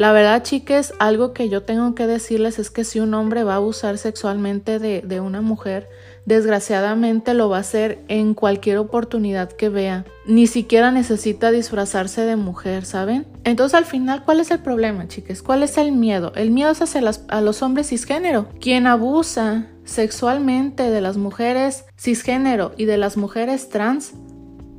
La 0.00 0.12
verdad, 0.12 0.42
chiques, 0.42 0.94
algo 0.98 1.34
que 1.34 1.50
yo 1.50 1.62
tengo 1.62 1.94
que 1.94 2.06
decirles 2.06 2.58
es 2.58 2.70
que 2.70 2.84
si 2.84 3.00
un 3.00 3.12
hombre 3.12 3.44
va 3.44 3.52
a 3.52 3.56
abusar 3.56 3.98
sexualmente 3.98 4.78
de, 4.78 5.20
una 5.20 5.42
mujer, 5.42 5.90
desgraciadamente 6.24 7.34
lo 7.34 7.50
va 7.50 7.58
a 7.58 7.60
hacer 7.60 8.02
en 8.08 8.32
cualquier 8.32 8.78
oportunidad 8.78 9.52
que 9.52 9.68
vea. 9.68 10.06
Ni 10.24 10.46
siquiera 10.46 10.90
necesita 10.90 11.50
disfrazarse 11.50 12.22
de 12.22 12.36
mujer, 12.36 12.86
¿saben? 12.86 13.26
Entonces 13.44 13.76
al 13.76 13.84
final, 13.84 14.24
¿cuál 14.24 14.40
es 14.40 14.50
el 14.50 14.60
problema, 14.60 15.06
chiques? 15.06 15.42
¿Cuál 15.42 15.62
es 15.62 15.76
el 15.76 15.92
miedo? 15.92 16.32
El 16.34 16.50
miedo 16.50 16.70
es 16.70 16.80
hacia 16.80 17.02
a 17.28 17.40
los 17.42 17.60
hombres 17.60 17.88
cisgénero. 17.88 18.48
Quien 18.58 18.86
abusa 18.86 19.66
sexualmente 19.84 20.90
de 20.90 21.02
las 21.02 21.18
mujeres 21.18 21.84
cisgénero 21.98 22.72
y 22.78 22.86
de 22.86 22.96
las 22.96 23.18
mujeres 23.18 23.68
trans 23.68 24.14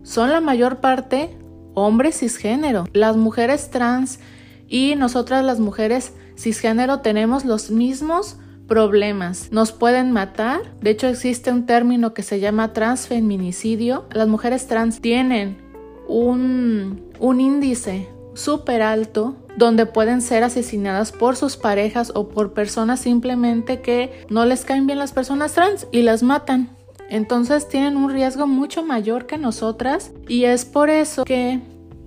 son 0.02 0.32
la 0.32 0.42
mayor 0.42 0.78
parte 0.78 1.38
hombres 1.76 2.18
cisgénero. 2.18 2.86
Las 2.94 3.18
mujeres 3.18 3.70
trans 3.70 4.18
y 4.72 4.96
nosotras 4.96 5.44
las 5.44 5.60
mujeres 5.60 6.14
cisgénero 6.38 7.02
tenemos 7.02 7.44
los 7.44 7.70
mismos 7.70 8.38
problemas. 8.68 9.52
Nos 9.52 9.74
pueden 9.74 10.14
matar. 10.14 10.62
De 10.80 10.92
hecho, 10.92 11.08
existe 11.08 11.52
un 11.52 11.66
término 11.66 12.14
que 12.14 12.24
se 12.24 12.40
llama 12.40 12.72
transfeminicidio. 12.72 14.06
Las 14.14 14.30
mujeres 14.30 14.68
trans 14.68 15.02
tienen 15.02 15.58
un, 16.08 17.02
un 17.20 17.42
índice 17.42 18.08
súper 18.34 18.82
alto 18.82 19.36
donde 19.58 19.86
pueden 19.86 20.22
ser 20.22 20.46
asesinadas 20.46 21.12
por 21.12 21.36
sus 21.36 21.58
parejas 21.58 22.14
o 22.16 22.30
por 22.30 22.54
personas 22.54 23.02
simplemente 23.02 23.82
que 23.82 24.24
no 24.30 24.46
les 24.46 24.64
caen 24.64 24.88
bien 24.88 25.00
las 25.00 25.12
personas 25.12 25.52
trans 25.52 25.86
y 25.92 26.04
las 26.04 26.24
matan. 26.24 26.70
Entonces 27.10 27.68
tienen 27.68 27.98
un 27.98 28.10
riesgo 28.10 28.48
mucho 28.48 28.84
mayor 28.84 29.26
que 29.26 29.38
nosotras 29.38 30.14
y 30.30 30.46
es 30.46 30.64
por 30.64 30.90
eso 30.90 31.26
que 31.26 31.60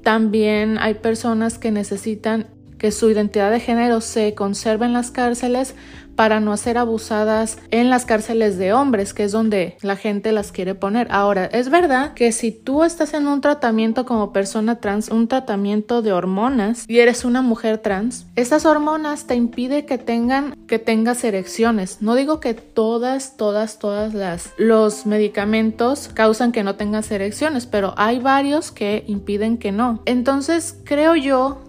también 0.03 0.79
hay 0.79 0.95
personas 0.95 1.59
que 1.59 1.71
necesitan 1.71 2.47
que 2.85 2.93
su 2.93 3.09
identidad 3.09 3.51
de 3.51 3.61
género 3.61 4.03
se 4.03 4.35
conserve 4.35 4.85
en 4.85 4.93
las 4.93 5.11
cárceles 5.11 5.75
para 6.17 6.39
no 6.39 6.55
ser 6.59 6.77
abusadas 6.77 7.57
en 7.71 7.89
las 7.89 8.05
cárceles 8.05 8.59
de 8.59 8.75
hombres, 8.75 9.15
que 9.15 9.25
es 9.25 9.33
donde 9.33 9.79
la 9.81 9.97
gente 9.97 10.33
las 10.33 10.53
quiere 10.53 10.75
poner. 10.75 11.09
Ahora, 11.11 11.47
es 11.47 11.71
verdad 11.71 12.13
que 12.13 12.31
si 12.31 12.53
tú 12.53 12.85
estás 12.85 13.15
en 13.15 13.27
un 13.27 13.41
tratamiento 13.41 14.05
como 14.05 14.35
persona 14.35 14.81
trans, 14.81 15.09
un 15.09 15.29
tratamiento 15.29 16.03
de 16.03 16.13
hormonas 16.13 16.85
y 16.87 16.99
eres 16.99 17.25
una 17.25 17.41
mujer 17.41 17.79
trans, 17.79 18.27
esas 18.37 18.67
hormonas 18.67 19.27
te 19.27 19.35
impide 19.35 19.87
que 19.87 19.97
tengan 19.97 20.55
que 20.67 20.79
tengas 20.79 21.25
erecciones. 21.25 22.03
No 22.03 22.15
digo 22.17 22.39
que 22.39 22.53
todas, 22.53 23.39
todas, 23.39 23.79
todas 23.79 24.13
las 24.13 24.51
los 24.59 25.07
medicamentos 25.07 26.11
causan 26.13 26.53
que 26.53 26.65
no 26.65 26.75
tengas 26.75 27.11
erecciones, 27.11 27.65
pero 27.65 27.95
hay 27.97 28.19
varios 28.19 28.73
que 28.73 29.05
impiden 29.07 29.57
que 29.57 29.73
no. 29.73 30.03
Entonces, 30.05 30.77
creo 30.85 31.17
yo 31.17 31.63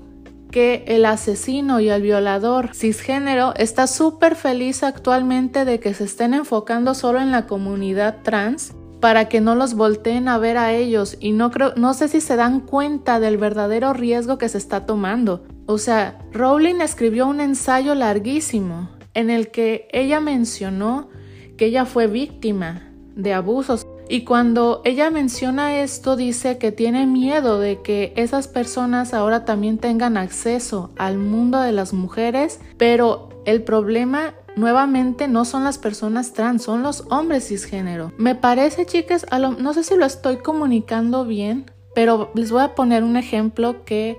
que 0.55 0.85
el 0.87 1.05
asesino 1.05 1.81
y 1.81 1.89
el 1.89 2.01
violador 2.01 2.73
cisgénero 2.73 3.53
está 3.57 3.87
súper 3.87 4.37
feliz 4.37 4.83
actualmente 4.83 5.65
de 5.65 5.81
que 5.81 5.93
se 5.93 6.05
estén 6.05 6.33
enfocando 6.33 6.93
solo 6.93 7.19
en 7.19 7.29
la 7.29 7.45
comunidad 7.45 8.19
trans 8.23 8.73
para 9.01 9.27
que 9.27 9.41
no 9.41 9.53
los 9.53 9.73
volteen 9.73 10.29
a 10.29 10.37
ver 10.37 10.55
a 10.55 10.71
ellos 10.71 11.17
y 11.19 11.33
no 11.33 11.51
creo 11.51 11.73
no 11.75 11.93
sé 11.93 12.07
si 12.07 12.21
se 12.21 12.37
dan 12.37 12.61
cuenta 12.61 13.19
del 13.19 13.35
verdadero 13.35 13.91
riesgo 13.91 14.37
que 14.37 14.47
se 14.47 14.57
está 14.57 14.85
tomando. 14.85 15.43
O 15.65 15.77
sea, 15.77 16.19
Rowling 16.31 16.79
escribió 16.79 17.27
un 17.27 17.41
ensayo 17.41 17.93
larguísimo 17.93 18.91
en 19.13 19.29
el 19.29 19.51
que 19.51 19.89
ella 19.91 20.21
mencionó 20.21 21.09
que 21.57 21.65
ella 21.65 21.83
fue 21.83 22.07
víctima 22.07 22.93
de 23.17 23.33
abusos 23.33 23.85
y 24.07 24.23
cuando 24.23 24.81
ella 24.85 25.09
menciona 25.09 25.81
esto, 25.81 26.15
dice 26.15 26.57
que 26.57 26.71
tiene 26.71 27.07
miedo 27.07 27.59
de 27.59 27.81
que 27.81 28.13
esas 28.15 28.47
personas 28.47 29.13
ahora 29.13 29.45
también 29.45 29.77
tengan 29.77 30.17
acceso 30.17 30.91
al 30.97 31.17
mundo 31.17 31.59
de 31.59 31.71
las 31.71 31.93
mujeres, 31.93 32.59
pero 32.77 33.29
el 33.45 33.63
problema 33.63 34.35
nuevamente 34.55 35.27
no 35.27 35.43
son 35.45 35.63
las 35.63 35.77
personas 35.77 36.33
trans, 36.33 36.63
son 36.63 36.83
los 36.83 37.05
hombres 37.09 37.47
cisgénero. 37.47 38.11
Me 38.17 38.35
parece, 38.35 38.85
chicas, 38.85 39.25
no 39.57 39.73
sé 39.73 39.83
si 39.83 39.95
lo 39.95 40.05
estoy 40.05 40.37
comunicando 40.37 41.25
bien, 41.25 41.71
pero 41.93 42.31
les 42.35 42.51
voy 42.51 42.61
a 42.61 42.75
poner 42.75 43.03
un 43.03 43.17
ejemplo 43.17 43.85
que 43.85 44.17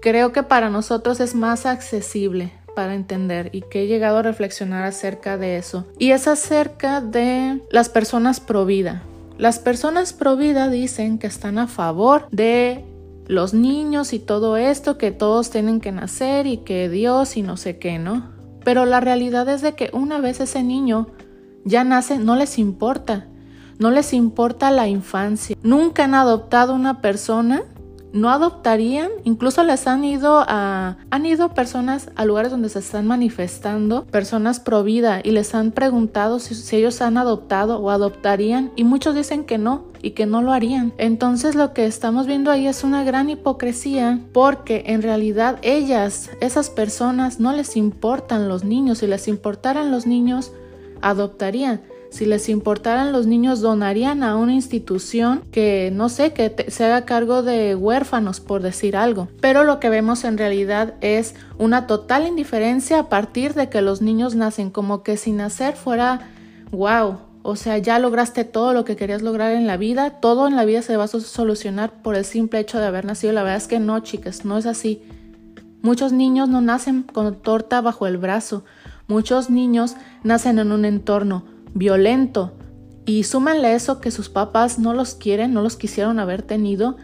creo 0.00 0.32
que 0.32 0.42
para 0.42 0.70
nosotros 0.70 1.20
es 1.20 1.34
más 1.34 1.66
accesible 1.66 2.52
para 2.74 2.94
entender 2.94 3.50
y 3.52 3.62
que 3.62 3.82
he 3.82 3.86
llegado 3.86 4.18
a 4.18 4.22
reflexionar 4.22 4.84
acerca 4.84 5.38
de 5.38 5.56
eso. 5.56 5.86
Y 5.98 6.10
es 6.10 6.28
acerca 6.28 7.00
de 7.00 7.60
las 7.70 7.88
personas 7.88 8.38
pro 8.40 8.66
vida. 8.66 9.02
Las 9.38 9.58
personas 9.58 10.14
pro 10.14 10.36
vida 10.36 10.70
dicen 10.70 11.18
que 11.18 11.26
están 11.26 11.58
a 11.58 11.66
favor 11.66 12.26
de 12.30 12.84
los 13.26 13.52
niños 13.52 14.12
y 14.14 14.18
todo 14.18 14.56
esto, 14.56 14.96
que 14.96 15.10
todos 15.10 15.50
tienen 15.50 15.80
que 15.80 15.92
nacer 15.92 16.46
y 16.46 16.58
que 16.58 16.88
Dios 16.88 17.36
y 17.36 17.42
no 17.42 17.56
sé 17.56 17.78
qué, 17.78 17.98
¿no? 17.98 18.30
Pero 18.64 18.86
la 18.86 19.00
realidad 19.00 19.48
es 19.48 19.60
de 19.60 19.74
que 19.74 19.90
una 19.92 20.20
vez 20.20 20.40
ese 20.40 20.62
niño 20.62 21.08
ya 21.64 21.84
nace, 21.84 22.18
no 22.18 22.34
les 22.34 22.58
importa, 22.58 23.26
no 23.78 23.90
les 23.90 24.14
importa 24.14 24.70
la 24.70 24.88
infancia. 24.88 25.56
Nunca 25.62 26.04
han 26.04 26.14
adoptado 26.14 26.74
una 26.74 27.02
persona 27.02 27.62
no 28.16 28.30
adoptarían, 28.30 29.10
incluso 29.24 29.62
les 29.64 29.86
han 29.86 30.04
ido 30.04 30.44
a 30.46 30.96
han 31.10 31.26
ido 31.26 31.54
personas 31.54 32.10
a 32.16 32.24
lugares 32.24 32.50
donde 32.50 32.68
se 32.68 32.78
están 32.78 33.06
manifestando, 33.06 34.04
personas 34.06 34.60
pro 34.60 34.82
vida 34.82 35.20
y 35.22 35.30
les 35.30 35.54
han 35.54 35.72
preguntado 35.72 36.38
si, 36.38 36.76
ellos 36.76 37.00
han 37.00 37.18
adoptado 37.18 37.78
o 37.78 37.90
adoptarían 37.90 38.72
y 38.76 38.84
muchos 38.84 39.14
dicen 39.14 39.44
que 39.44 39.58
no 39.58 39.84
y 40.02 40.10
que 40.10 40.26
no 40.26 40.42
lo 40.42 40.52
harían. 40.52 40.92
Entonces 40.98 41.54
lo 41.54 41.72
que 41.72 41.86
estamos 41.86 42.26
viendo 42.26 42.50
ahí 42.50 42.66
es 42.66 42.84
una 42.84 43.04
gran 43.04 43.30
hipocresía 43.30 44.20
porque 44.32 44.84
en 44.86 45.02
realidad 45.02 45.58
ellas, 45.62 46.30
esas 46.40 46.70
personas 46.70 47.40
no 47.40 47.52
les 47.52 47.76
importan 47.76 48.48
los 48.48 48.64
niños, 48.64 48.98
si 48.98 49.06
les 49.06 49.28
importaran 49.28 49.90
los 49.90 50.06
niños 50.06 50.52
adoptarían. 51.02 51.82
Si 52.16 52.24
les 52.24 52.48
importaran 52.48 53.12
los 53.12 53.26
niños, 53.26 53.60
donarían 53.60 54.22
a 54.22 54.36
una 54.36 54.54
institución 54.54 55.42
que, 55.52 55.90
no 55.92 56.08
sé, 56.08 56.32
que 56.32 56.64
se 56.68 56.84
haga 56.86 57.04
cargo 57.04 57.42
de 57.42 57.74
huérfanos, 57.74 58.40
por 58.40 58.62
decir 58.62 58.96
algo. 58.96 59.28
Pero 59.42 59.64
lo 59.64 59.80
que 59.80 59.90
vemos 59.90 60.24
en 60.24 60.38
realidad 60.38 60.94
es 61.02 61.34
una 61.58 61.86
total 61.86 62.26
indiferencia 62.26 63.00
a 63.00 63.08
partir 63.10 63.52
de 63.52 63.68
que 63.68 63.82
los 63.82 64.00
niños 64.00 64.34
nacen, 64.34 64.70
como 64.70 65.02
que 65.02 65.18
sin 65.18 65.36
nacer 65.36 65.76
fuera, 65.76 66.30
wow, 66.70 67.18
o 67.42 67.54
sea, 67.54 67.76
ya 67.76 67.98
lograste 67.98 68.44
todo 68.44 68.72
lo 68.72 68.86
que 68.86 68.96
querías 68.96 69.20
lograr 69.20 69.52
en 69.52 69.66
la 69.66 69.76
vida, 69.76 70.08
todo 70.08 70.48
en 70.48 70.56
la 70.56 70.64
vida 70.64 70.80
se 70.80 70.96
va 70.96 71.04
a 71.04 71.08
solucionar 71.08 72.00
por 72.00 72.14
el 72.14 72.24
simple 72.24 72.60
hecho 72.60 72.78
de 72.78 72.86
haber 72.86 73.04
nacido. 73.04 73.34
La 73.34 73.42
verdad 73.42 73.58
es 73.58 73.68
que 73.68 73.78
no, 73.78 74.00
chicas, 74.00 74.46
no 74.46 74.56
es 74.56 74.64
así. 74.64 75.02
Muchos 75.82 76.12
niños 76.12 76.48
no 76.48 76.62
nacen 76.62 77.02
con 77.02 77.34
torta 77.42 77.82
bajo 77.82 78.06
el 78.06 78.16
brazo. 78.16 78.64
Muchos 79.06 79.50
niños 79.50 79.96
nacen 80.22 80.58
en 80.58 80.72
un 80.72 80.86
entorno 80.86 81.55
violento. 81.76 82.54
Y 83.04 83.22
súmenle 83.22 83.74
eso 83.74 84.00
que 84.00 84.10
sus 84.10 84.28
papás 84.28 84.78
no 84.78 84.92
los 84.92 85.14
quieren, 85.14 85.54
no 85.54 85.62
los 85.62 85.76
quisieron 85.76 86.18
haber 86.18 86.42
tenido. 86.42 86.96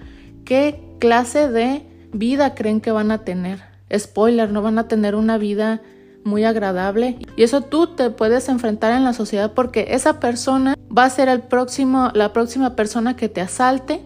¿Qué 0.45 0.83
clase 0.99 1.49
de 1.49 1.87
vida 2.13 2.55
creen 2.55 2.81
que 2.81 2.91
van 2.91 3.11
a 3.11 3.25
tener? 3.25 3.61
Spoiler, 3.97 4.51
no 4.51 4.63
van 4.63 4.79
a 4.79 4.89
tener 4.89 5.15
una 5.15 5.39
vida 5.39 5.81
muy 6.25 6.45
agradable. 6.45 7.19
Y 7.37 7.43
eso 7.43 7.61
tú 7.61 7.89
te 7.89 8.11
puedes 8.11 8.49
enfrentar 8.49 8.93
en 8.93 9.05
la 9.05 9.13
sociedad 9.13 9.53
porque 9.55 9.89
esa 9.91 10.19
persona 10.19 10.75
va 10.97 11.05
a 11.05 11.11
ser 11.11 11.29
el 11.29 11.43
próximo, 11.43 12.11
la 12.15 12.33
próxima 12.33 12.75
persona 12.75 13.15
que 13.15 13.29
te 13.29 13.41
asalte. 13.41 14.03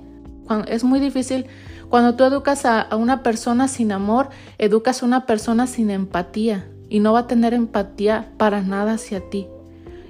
es 0.67 0.85
muy 0.85 1.01
difícil. 1.01 1.47
Cuando 1.89 2.17
tú 2.17 2.25
educas 2.25 2.67
a 2.67 2.95
una 2.97 3.23
persona 3.23 3.69
sin 3.69 3.93
amor, 3.93 4.29
educas 4.59 5.03
a 5.03 5.07
una 5.07 5.25
persona 5.25 5.67
sin 5.67 5.91
empatía 5.91 6.69
y 6.89 7.01
no 7.01 7.13
va 7.13 7.21
a 7.21 7.27
tener 7.27 7.55
empatía 7.55 8.33
para 8.37 8.61
nada 8.61 8.95
hacia 8.95 9.21
ti. 9.31 9.47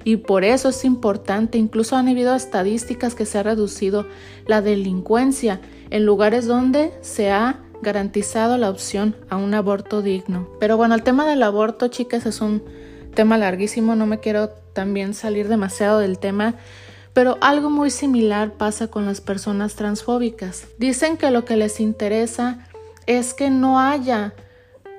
Y 0.07 0.15
por 0.15 0.45
eso 0.45 0.69
es 0.69 0.85
importante, 0.85 1.57
incluso 1.57 1.97
han 1.97 2.07
habido 2.07 2.33
estadísticas 2.33 3.13
que 3.13 3.25
se 3.25 3.39
ha 3.39 3.43
reducido 3.43 4.07
la 4.45 4.61
delincuencia 4.61 5.59
en 5.89 6.05
lugares 6.05 6.47
donde 6.47 6.93
se 7.01 7.29
ha 7.29 7.59
garantizado 7.81 8.57
la 8.57 8.69
opción 8.69 9.17
a 9.29 9.35
un 9.35 9.53
aborto 9.53 10.01
digno. 10.01 10.47
Pero 10.61 10.77
bueno, 10.77 10.95
el 10.95 11.03
tema 11.03 11.27
del 11.27 11.43
aborto, 11.43 11.89
chicas, 11.89 12.25
es 12.25 12.39
un 12.39 12.63
tema 13.15 13.37
larguísimo, 13.37 13.97
no 13.97 14.05
me 14.05 14.21
quiero 14.21 14.47
también 14.71 15.13
salir 15.13 15.49
demasiado 15.49 15.99
del 15.99 16.19
tema, 16.19 16.55
pero 17.11 17.37
algo 17.41 17.69
muy 17.69 17.89
similar 17.89 18.53
pasa 18.53 18.87
con 18.87 19.05
las 19.05 19.19
personas 19.19 19.75
transfóbicas. 19.75 20.67
Dicen 20.77 21.17
que 21.17 21.31
lo 21.31 21.43
que 21.43 21.57
les 21.57 21.81
interesa 21.81 22.65
es 23.07 23.33
que 23.33 23.49
no 23.49 23.77
haya 23.77 24.33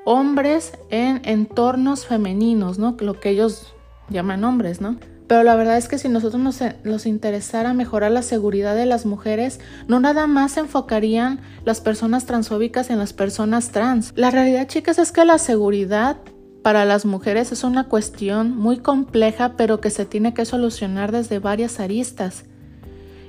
hombres 0.05 0.73
en 0.91 1.23
entornos 1.25 2.05
femeninos, 2.05 2.79
¿no? 2.79 2.95
Lo 3.01 3.19
que 3.21 3.31
ellos 3.31 3.73
llaman 4.11 4.45
hombres, 4.45 4.81
¿no? 4.81 4.97
Pero 5.29 5.43
la 5.43 5.57
verdad 5.57 5.77
es 5.77 5.89
que 5.89 5.99
si 5.99 6.09
nosotros 6.09 6.43
nos, 6.85 7.07
interesara 7.07 7.75
mejorar 7.75 8.11
la 8.11 8.23
seguridad 8.23 8.75
de 8.75 8.87
las 8.87 9.05
mujeres, 9.05 9.61
no 9.87 10.01
nada 10.01 10.27
más 10.27 10.57
enfocarían 10.57 11.41
las 11.67 11.83
personas 11.83 12.25
transfóbicas 12.25 12.89
en 12.89 12.99
las 12.99 13.13
personas 13.13 13.71
trans. 13.71 14.13
La 14.17 14.31
realidad, 14.31 14.67
chicas, 14.67 14.99
es 14.99 15.13
que 15.13 15.27
la 15.27 15.37
seguridad 15.37 16.17
para 16.63 16.87
las 16.87 17.05
mujeres 17.05 17.53
es 17.53 17.63
una 17.63 17.85
cuestión 17.85 18.57
muy 18.57 18.79
compleja, 18.79 19.53
pero 19.59 19.83
que 19.83 19.91
se 19.91 20.07
tiene 20.07 20.33
que 20.33 20.47
solucionar 20.47 21.13
desde 21.13 21.41
varias 21.41 21.79
aristas. 21.79 22.45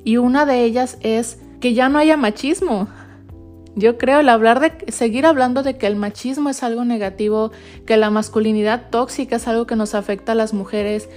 Y 0.05 0.15
una 0.15 0.45
de 0.45 0.63
ellas 0.63 0.97
es 1.01 1.37
que 1.59 1.73
ya 1.73 1.89
no 1.89 1.99
haya 1.99 2.15
machismo. 2.15 2.87
Yo 3.79 3.97
creo 3.97 4.19
el 4.19 4.27
hablar 4.27 4.59
de 4.59 4.91
seguir 4.91 5.25
hablando 5.25 5.63
de 5.63 5.77
que 5.77 5.87
el 5.87 5.95
machismo 5.95 6.49
es 6.49 6.63
algo 6.63 6.83
negativo, 6.83 7.51
que 7.85 7.95
la 7.95 8.09
masculinidad 8.09 8.89
tóxica 8.89 9.37
es 9.37 9.47
algo 9.47 9.67
que 9.67 9.77
nos 9.77 9.95
afecta 9.95 10.33
a 10.33 10.35
las 10.35 10.53
mujeres, 10.53 11.07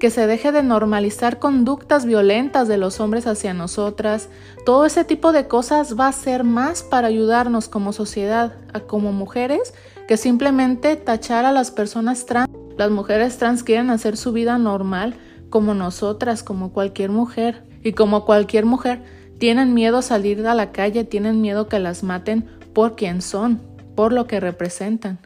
que 0.00 0.10
se 0.10 0.26
deje 0.26 0.50
de 0.50 0.64
normalizar 0.64 1.38
conductas 1.38 2.06
violentas 2.06 2.66
de 2.66 2.76
los 2.76 2.98
hombres 2.98 3.28
hacia 3.28 3.54
nosotras, 3.54 4.30
todo 4.66 4.84
ese 4.84 5.04
tipo 5.04 5.30
de 5.30 5.46
cosas 5.46 5.96
va 5.96 6.08
a 6.08 6.12
ser 6.12 6.42
más 6.42 6.82
para 6.82 7.06
ayudarnos 7.06 7.68
como 7.68 7.92
sociedad, 7.92 8.52
como 8.88 9.12
mujeres, 9.12 9.72
que 10.08 10.16
simplemente 10.16 10.96
tachar 10.96 11.44
a 11.44 11.52
las 11.52 11.70
personas 11.70 12.26
trans. 12.26 12.48
Las 12.76 12.90
mujeres 12.90 13.38
trans 13.38 13.62
quieren 13.62 13.90
hacer 13.90 14.16
su 14.16 14.32
vida 14.32 14.58
normal 14.58 15.14
como 15.50 15.72
nosotras, 15.72 16.42
como 16.42 16.72
cualquier 16.72 17.10
mujer. 17.10 17.62
Y 17.84 17.92
como 17.92 18.24
cualquier 18.24 18.66
mujer, 18.66 19.02
tienen 19.38 19.74
miedo 19.74 19.98
a 19.98 20.02
salir 20.02 20.46
a 20.46 20.54
la 20.54 20.72
calle, 20.72 21.04
tienen 21.04 21.40
miedo 21.40 21.68
que 21.68 21.78
las 21.78 22.02
maten 22.02 22.44
por 22.72 22.96
quien 22.96 23.22
son, 23.22 23.60
por 23.94 24.12
lo 24.12 24.26
que 24.26 24.40
representan. 24.40 25.18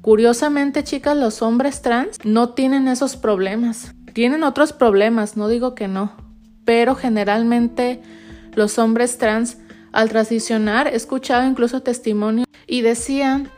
Curiosamente, 0.00 0.84
chicas, 0.84 1.16
los 1.16 1.42
hombres 1.42 1.82
trans 1.82 2.18
no 2.24 2.50
tienen 2.50 2.88
esos 2.88 3.16
problemas. 3.16 3.94
Tienen 4.12 4.42
otros 4.44 4.72
problemas, 4.72 5.36
no 5.36 5.48
digo 5.48 5.74
que 5.74 5.88
no, 5.88 6.12
pero 6.64 6.94
generalmente 6.94 8.00
los 8.54 8.78
hombres 8.78 9.18
trans 9.18 9.58
al 9.92 10.08
transicionar 10.08 10.88
he 10.88 10.94
escuchado 10.94 11.46
incluso 11.46 11.82
testimonios 11.82 12.46
y 12.66 12.82
decían 12.82 13.48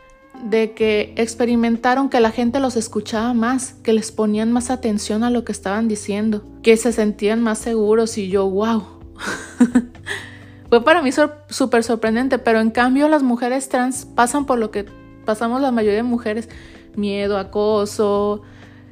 de 0.45 0.73
que 0.73 1.14
experimentaron 1.16 2.09
que 2.09 2.21
la 2.21 2.30
gente 2.30 2.61
los 2.61 2.76
escuchaba 2.76 3.35
más, 3.35 3.75
que 3.83 3.92
les 3.92 4.12
ponían 4.12 4.52
más 4.52 4.71
atención 4.71 5.25
a 5.25 5.30
lo 5.30 5.45
que 5.45 5.52
estaban 5.52 5.88
diciendo, 5.88 6.45
que 6.62 6.76
se 6.76 6.92
sentían 6.92 7.42
más 7.42 7.59
seguros 7.59 8.18
y 8.18 8.28
yo, 8.28 8.49
wow, 8.49 8.96
Fue 10.69 10.85
para 10.85 11.01
mí 11.03 11.11
súper 11.49 11.85
sorprendente, 11.85 12.39
pero 12.39 12.61
en 12.61 12.71
cambio 12.71 13.09
las 13.09 13.23
mujeres 13.23 13.69
trans 13.69 14.05
pasan 14.05 14.47
por 14.47 14.59
lo 14.59 14.71
que 14.71 14.85
pasamos 15.25 15.61
la 15.61 15.71
mayoría 15.71 15.99
de 15.99 16.03
mujeres, 16.03 16.49
miedo, 16.97 17.39
acoso, 17.39 18.43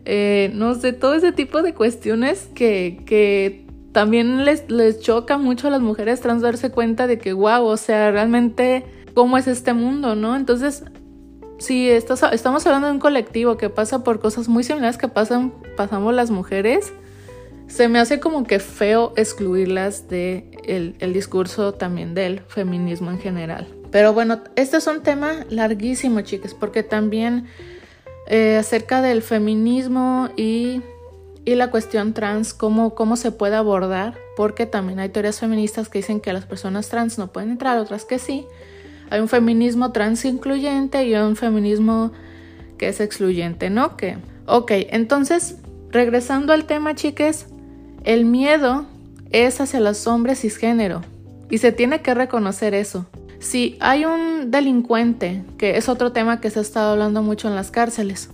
eh, 0.05 0.51
no 0.55 0.75
sé, 0.75 0.93
todo 0.93 1.15
ese 1.15 1.33
tipo 1.33 1.63
de 1.63 1.75
cuestiones 1.75 2.49
que, 2.55 3.03
que 3.07 3.67
también 3.93 4.45
les, 4.45 4.71
les 4.71 5.01
choca 5.01 5.39
mucho 5.39 5.69
a 5.69 5.71
las 5.71 5.81
mujeres 5.81 6.21
trans 6.21 6.43
darse 6.43 6.71
cuenta 6.71 7.07
de 7.07 7.19
que, 7.19 7.33
wow, 7.33 7.65
o 7.65 7.77
sea, 7.77 8.11
realmente, 8.11 8.85
¿cómo 9.15 9.39
es 9.39 9.47
este 9.47 9.73
mundo, 9.73 10.15
no? 10.15 10.37
Entonces, 10.37 10.85
si 11.59 11.89
estamos 11.89 12.67
hablando 12.67 12.89
de 12.89 12.93
un 12.93 12.99
colectivo 12.99 13.57
que 13.57 13.71
pasa 13.71 14.05
por 14.05 14.21
cosas 14.21 14.49
muy 14.49 14.65
similares 14.65 14.99
que 14.99 15.09
pasan, 15.09 15.53
pasamos 15.77 16.15
las 16.15 16.31
mujeres, 16.31 16.93
se 17.67 17.89
me 17.89 17.99
hace 17.99 18.21
como 18.21 18.45
que 18.45 18.59
feo 18.59 19.13
excluirlas 19.17 20.09
de 20.09 20.51
el, 20.67 21.13
discurso 21.13 21.75
también 21.75 22.15
del 22.15 22.41
feminismo 22.41 23.11
en 23.11 23.19
general. 23.19 23.67
Pero 23.91 24.13
bueno, 24.13 24.41
este 24.57 24.77
es 24.79 24.87
un 24.87 25.03
tema 25.03 25.45
larguísimo, 25.49 26.21
chicas, 26.23 26.55
porque 26.55 26.83
también 26.83 27.47
eh, 28.27 28.57
acerca 28.57 29.03
del 29.03 29.23
feminismo 29.23 30.29
y, 30.37 30.83
y, 31.45 31.55
la 31.55 31.71
cuestión 31.71 32.13
trans, 32.13 32.55
cómo, 32.55 32.95
cómo 32.95 33.17
se 33.17 33.31
puede 33.31 33.57
abordar, 33.57 34.19
porque 34.37 34.67
también 34.67 34.99
hay 34.99 35.11
teorías 35.11 35.39
feministas 35.39 35.89
que 35.89 35.99
dicen 35.99 36.21
que 36.21 36.33
las 36.33 36.45
personas 36.45 36.89
trans 36.89 37.19
no 37.19 37.33
pueden 37.33 37.51
entrar, 37.51 37.79
otras 37.79 38.05
que 38.05 38.19
sí. 38.19 38.47
Hay 39.11 39.21
un 39.21 39.29
feminismo 39.29 39.93
trans 39.93 40.25
incluyente 40.25 41.05
y 41.05 41.15
un 41.15 41.37
feminismo 41.37 42.13
que 42.79 42.89
es 42.89 43.01
excluyente, 43.01 43.71
¿no? 43.71 43.97
Que, 43.97 44.17
ok, 44.47 44.73
entonces, 44.91 45.57
regresando 45.91 46.53
al 46.53 46.65
tema, 46.65 46.95
chicas, 46.95 47.47
el 48.05 48.27
miedo 48.27 48.85
es 49.31 49.61
hacia 49.61 49.81
los 49.81 50.07
hombres 50.07 50.41
cisgénero 50.41 51.01
y 51.51 51.59
se 51.59 51.73
tiene 51.73 52.03
que 52.03 52.15
reconocer 52.15 52.75
eso. 52.75 53.07
Si 53.39 53.77
hay 53.81 54.05
un 54.05 54.51
delincuente, 54.51 55.43
que 55.59 55.77
es 55.77 55.89
otro 55.89 56.13
tema 56.13 56.41
que 56.41 56.51
se 56.51 56.59
ha 56.59 56.63
estado 56.63 56.93
hablando 56.93 57.23
mucho 57.23 57.49
en 57.49 57.55
las 57.55 57.71
cárceles, 57.71 58.31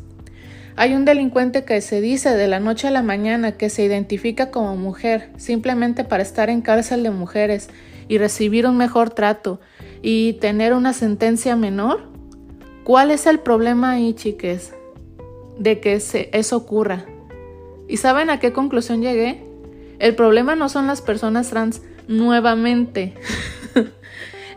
hay 0.77 0.95
un 0.95 1.05
delincuente 1.05 1.65
que 1.65 1.81
se 1.81 2.01
dice 2.01 2.31
de 2.31 2.49
la 2.49 2.59
noche 2.59 2.89
a 2.89 2.91
la 2.91 3.03
mañana 3.03 3.53
que 3.53 3.71
se 3.71 3.85
identifica 3.85 4.51
como 4.51 4.77
mujer 4.77 5.31
simplemente 5.37 6.05
para 6.05 6.23
estar 6.23 6.51
en 6.51 6.63
cárcel 6.63 7.03
de 7.03 7.11
mujeres 7.11 7.69
y 8.09 8.19
recibir 8.19 8.67
un 8.67 8.77
mejor 8.77 9.11
trato 9.11 9.61
y 10.03 10.35
tener 10.35 10.73
una 10.73 10.93
sentencia 10.93 11.55
menor. 11.55 12.09
¿Cuál 12.85 13.11
es 13.11 13.27
el 13.27 13.39
problema 13.39 13.93
ahí, 13.93 14.15
chiques? 14.15 14.75
De 15.59 15.81
que 15.81 15.95
eso 15.95 16.57
ocurra. 16.57 17.05
¿Y 17.89 17.99
saben 17.99 18.31
a 18.31 18.41
qué 18.41 18.53
conclusión 18.53 19.03
llegué? 19.03 19.50
El 20.01 20.17
problema 20.17 20.57
no 20.57 20.69
son 20.69 20.87
las 20.87 21.03
personas 21.03 21.51
trans 21.51 21.83
nuevamente. 22.09 23.15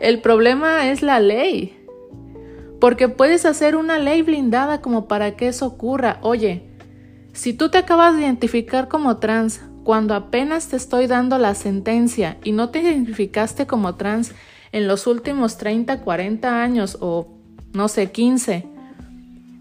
El 0.00 0.20
problema 0.20 0.90
es 0.90 1.02
la 1.02 1.20
ley. 1.20 1.78
Porque 2.80 3.08
puedes 3.08 3.44
hacer 3.44 3.76
una 3.76 3.98
ley 3.98 4.22
blindada 4.22 4.80
como 4.80 5.06
para 5.06 5.36
que 5.36 5.46
eso 5.48 5.66
ocurra. 5.66 6.18
Oye, 6.22 6.70
si 7.32 7.52
tú 7.52 7.70
te 7.70 7.78
acabas 7.78 8.16
de 8.16 8.22
identificar 8.22 8.88
como 8.88 9.18
trans 9.18 9.60
cuando 9.84 10.14
apenas 10.14 10.68
te 10.68 10.76
estoy 10.76 11.06
dando 11.06 11.38
la 11.38 11.54
sentencia 11.54 12.38
y 12.42 12.52
no 12.52 12.70
te 12.70 12.80
identificaste 12.80 13.66
como 13.66 13.94
trans 13.94 14.32
en 14.72 14.88
los 14.88 15.06
últimos 15.06 15.58
30, 15.58 16.00
40 16.00 16.62
años 16.62 16.98
o 17.00 17.28
no 17.74 17.88
sé, 17.88 18.10
15, 18.10 18.66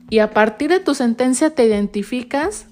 y 0.09 0.19
a 0.19 0.31
partir 0.31 0.69
de 0.69 0.79
tu 0.79 0.93
sentencia 0.93 1.49
te 1.49 1.65
identificas, 1.65 2.67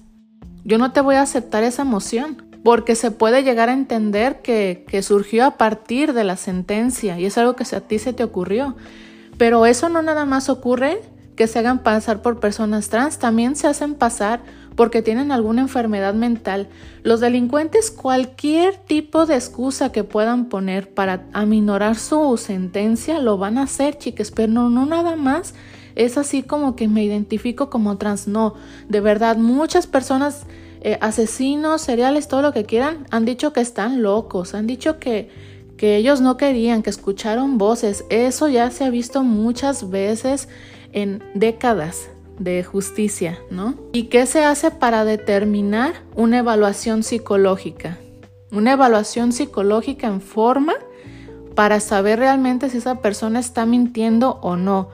yo 0.64 0.78
no 0.78 0.92
te 0.92 1.00
voy 1.00 1.16
a 1.16 1.22
aceptar 1.22 1.64
esa 1.64 1.84
moción, 1.84 2.51
porque 2.62 2.94
se 2.94 3.10
puede 3.10 3.42
llegar 3.42 3.68
a 3.68 3.72
entender 3.72 4.40
que, 4.42 4.84
que 4.88 5.02
surgió 5.02 5.44
a 5.44 5.52
partir 5.52 6.12
de 6.12 6.24
la 6.24 6.36
sentencia 6.36 7.18
y 7.18 7.26
es 7.26 7.38
algo 7.38 7.56
que 7.56 7.64
a 7.74 7.80
ti 7.80 7.98
se 7.98 8.12
te 8.12 8.24
ocurrió. 8.24 8.76
Pero 9.38 9.66
eso 9.66 9.88
no 9.88 10.02
nada 10.02 10.24
más 10.24 10.48
ocurre 10.48 11.00
que 11.36 11.46
se 11.46 11.58
hagan 11.58 11.82
pasar 11.82 12.22
por 12.22 12.40
personas 12.40 12.88
trans, 12.88 13.18
también 13.18 13.56
se 13.56 13.66
hacen 13.66 13.94
pasar 13.94 14.40
porque 14.76 15.02
tienen 15.02 15.32
alguna 15.32 15.62
enfermedad 15.62 16.14
mental. 16.14 16.68
Los 17.02 17.20
delincuentes 17.20 17.90
cualquier 17.90 18.76
tipo 18.76 19.26
de 19.26 19.34
excusa 19.34 19.92
que 19.92 20.04
puedan 20.04 20.46
poner 20.46 20.92
para 20.92 21.26
aminorar 21.32 21.96
su 21.96 22.36
sentencia 22.36 23.18
lo 23.18 23.38
van 23.38 23.58
a 23.58 23.64
hacer, 23.64 23.98
chicas, 23.98 24.30
pero 24.30 24.52
no, 24.52 24.70
no 24.70 24.86
nada 24.86 25.16
más 25.16 25.54
es 25.94 26.16
así 26.16 26.42
como 26.42 26.74
que 26.74 26.88
me 26.88 27.04
identifico 27.04 27.70
como 27.70 27.98
trans. 27.98 28.28
No, 28.28 28.54
de 28.88 29.00
verdad, 29.00 29.36
muchas 29.36 29.86
personas, 29.86 30.46
eh, 30.84 30.98
asesinos, 31.00 31.80
seriales, 31.80 32.26
todo 32.26 32.42
lo 32.42 32.52
que 32.52 32.64
quieran, 32.64 33.06
han 33.10 33.24
dicho 33.24 33.52
que 33.52 33.60
están 33.60 34.02
locos, 34.02 34.54
han 34.54 34.66
dicho 34.66 34.98
que, 34.98 35.30
que 35.76 35.96
ellos 35.96 36.20
no 36.20 36.36
querían, 36.36 36.82
que 36.82 36.90
escucharon 36.90 37.56
voces. 37.56 38.04
Eso 38.10 38.48
ya 38.48 38.70
se 38.70 38.84
ha 38.84 38.90
visto 38.90 39.22
muchas 39.22 39.90
veces 39.90 40.48
en 40.92 41.22
décadas 41.34 42.08
de 42.38 42.64
justicia, 42.64 43.38
¿no? 43.50 43.76
¿Y 43.92 44.04
qué 44.04 44.26
se 44.26 44.44
hace 44.44 44.72
para 44.72 45.04
determinar 45.04 45.92
una 46.16 46.38
evaluación 46.38 47.04
psicológica? 47.04 47.98
Una 48.50 48.72
evaluación 48.72 49.32
psicológica 49.32 50.08
en 50.08 50.20
forma 50.20 50.74
para 51.54 51.78
saber 51.78 52.18
realmente 52.18 52.68
si 52.70 52.78
esa 52.78 53.00
persona 53.00 53.38
está 53.38 53.66
mintiendo 53.66 54.38
o 54.42 54.56
no. 54.56 54.88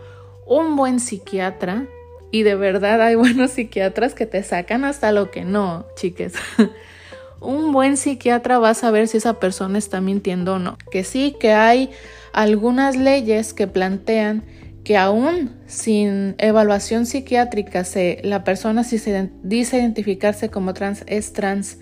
Un 0.46 0.76
buen 0.76 1.00
psiquiatra, 1.00 1.86
y 2.30 2.42
de 2.42 2.54
verdad 2.54 3.00
hay 3.02 3.14
buenos 3.14 3.50
psiquiatras 3.52 4.14
que 4.14 4.26
te 4.26 4.42
sacan 4.42 4.84
hasta 4.84 5.12
lo 5.12 5.30
que 5.30 5.44
no, 5.44 5.86
chiques. 5.96 6.34
Un 7.40 7.72
buen 7.72 7.96
psiquiatra 7.96 8.58
va 8.58 8.70
a 8.70 8.74
saber 8.74 9.06
si 9.06 9.18
esa 9.18 9.38
persona 9.38 9.78
está 9.78 10.00
mintiendo 10.00 10.54
o 10.54 10.58
no. 10.58 10.76
Que 10.90 11.04
sí, 11.04 11.36
que 11.38 11.52
hay 11.52 11.90
algunas 12.32 12.96
leyes 12.96 13.54
que 13.54 13.68
plantean 13.68 14.42
que 14.82 14.96
aún 14.96 15.54
sin 15.66 16.34
evaluación 16.38 17.04
psiquiátrica, 17.04 17.84
se, 17.84 18.20
la 18.24 18.42
persona 18.42 18.84
si 18.84 18.98
se 18.98 19.30
dice 19.42 19.76
identificarse 19.76 20.48
como 20.48 20.72
trans 20.72 21.04
es 21.06 21.32
trans, 21.32 21.78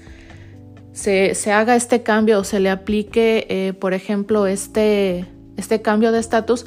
se, 0.92 1.52
haga 1.52 1.76
este 1.76 2.02
cambio 2.02 2.40
o 2.40 2.44
se 2.44 2.58
le 2.58 2.68
aplique, 2.68 3.46
eh, 3.48 3.74
por 3.74 3.94
ejemplo, 3.94 4.46
este, 4.46 5.26
este 5.56 5.82
cambio 5.82 6.10
de 6.10 6.18
estatus, 6.18 6.66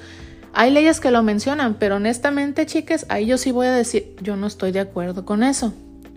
hay 0.53 0.71
leyes 0.71 0.99
que 0.99 1.11
lo 1.11 1.23
mencionan, 1.23 1.75
pero 1.79 1.97
honestamente, 1.97 2.65
chicas, 2.65 3.05
ahí 3.09 3.25
yo 3.25 3.37
sí 3.37 3.51
voy 3.51 3.67
a 3.67 3.73
decir, 3.73 4.15
yo 4.21 4.35
no 4.35 4.47
estoy 4.47 4.71
de 4.71 4.79
acuerdo 4.79 5.25
con 5.25 5.43
eso. 5.43 5.73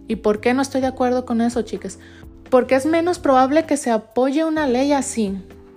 ¿Y 0.08 0.16
por 0.16 0.40
qué 0.40 0.54
no 0.54 0.62
estoy 0.62 0.80
de 0.80 0.88
acuerdo 0.88 1.24
con 1.24 1.40
eso, 1.40 1.62
chicas? 1.62 1.98
Porque 2.50 2.74
es 2.74 2.86
menos 2.86 3.18
probable 3.18 3.64
que 3.64 3.76
se 3.76 3.90
apoye 3.90 4.44
una 4.44 4.66
ley 4.66 4.92
así 4.92 5.36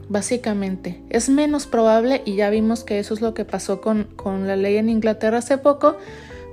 básicamente. 0.10 1.02
Es 1.10 1.30
menos 1.30 1.68
probable, 1.68 2.22
y 2.26 2.36
ya 2.36 2.50
vimos 2.50 2.84
que 2.84 3.00
eso 3.00 3.14
es 3.14 3.22
lo 3.22 3.34
que 3.34 3.46
pasó 3.46 3.82
con, 3.82 4.08
la 4.48 4.56
ley 4.56 4.78
en 4.78 4.90
Inglaterra 4.90 5.40
hace 5.40 5.58
poco, 5.58 5.98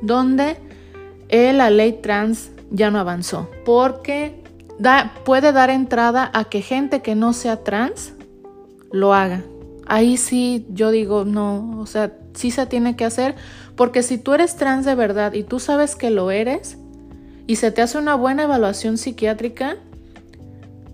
donde 0.01 0.57
eh, 1.29 1.53
la 1.53 1.71
ley 1.71 1.93
trans 2.03 2.51
ya 2.71 2.91
no 2.91 2.99
avanzó, 2.99 3.49
porque 3.65 4.43
puede 5.25 5.53
dar 5.53 5.71
entrada 5.71 6.31
a 6.33 6.45
que 6.45 6.63
gente 6.63 7.03
que 7.03 7.15
no 7.15 7.33
sea 7.33 7.63
trans 7.63 8.15
lo 8.91 9.15
haga. 9.15 9.43
Ahí 9.93 10.17
sí 10.17 10.65
yo 10.71 10.91
digo, 10.91 11.27
no, 11.27 11.79
o 11.79 11.85
sea, 11.85 12.17
sí 12.33 12.51
se 12.51 12.65
tiene 12.65 12.97
que 12.97 13.05
hacer, 13.05 13.35
porque 13.77 14.03
si 14.03 14.17
tú 14.17 14.33
eres 14.33 14.57
trans 14.57 14.87
de 14.87 14.95
verdad 14.95 15.35
y 15.35 15.43
tú 15.43 15.61
sabes 15.61 15.97
que 15.97 16.09
lo 16.09 16.31
eres, 16.31 16.79
y 17.47 17.57
se 17.57 17.73
te 17.73 17.83
hace 17.83 17.99
una 17.99 18.15
buena 18.15 18.45
evaluación 18.45 18.97
psiquiátrica, 18.97 19.77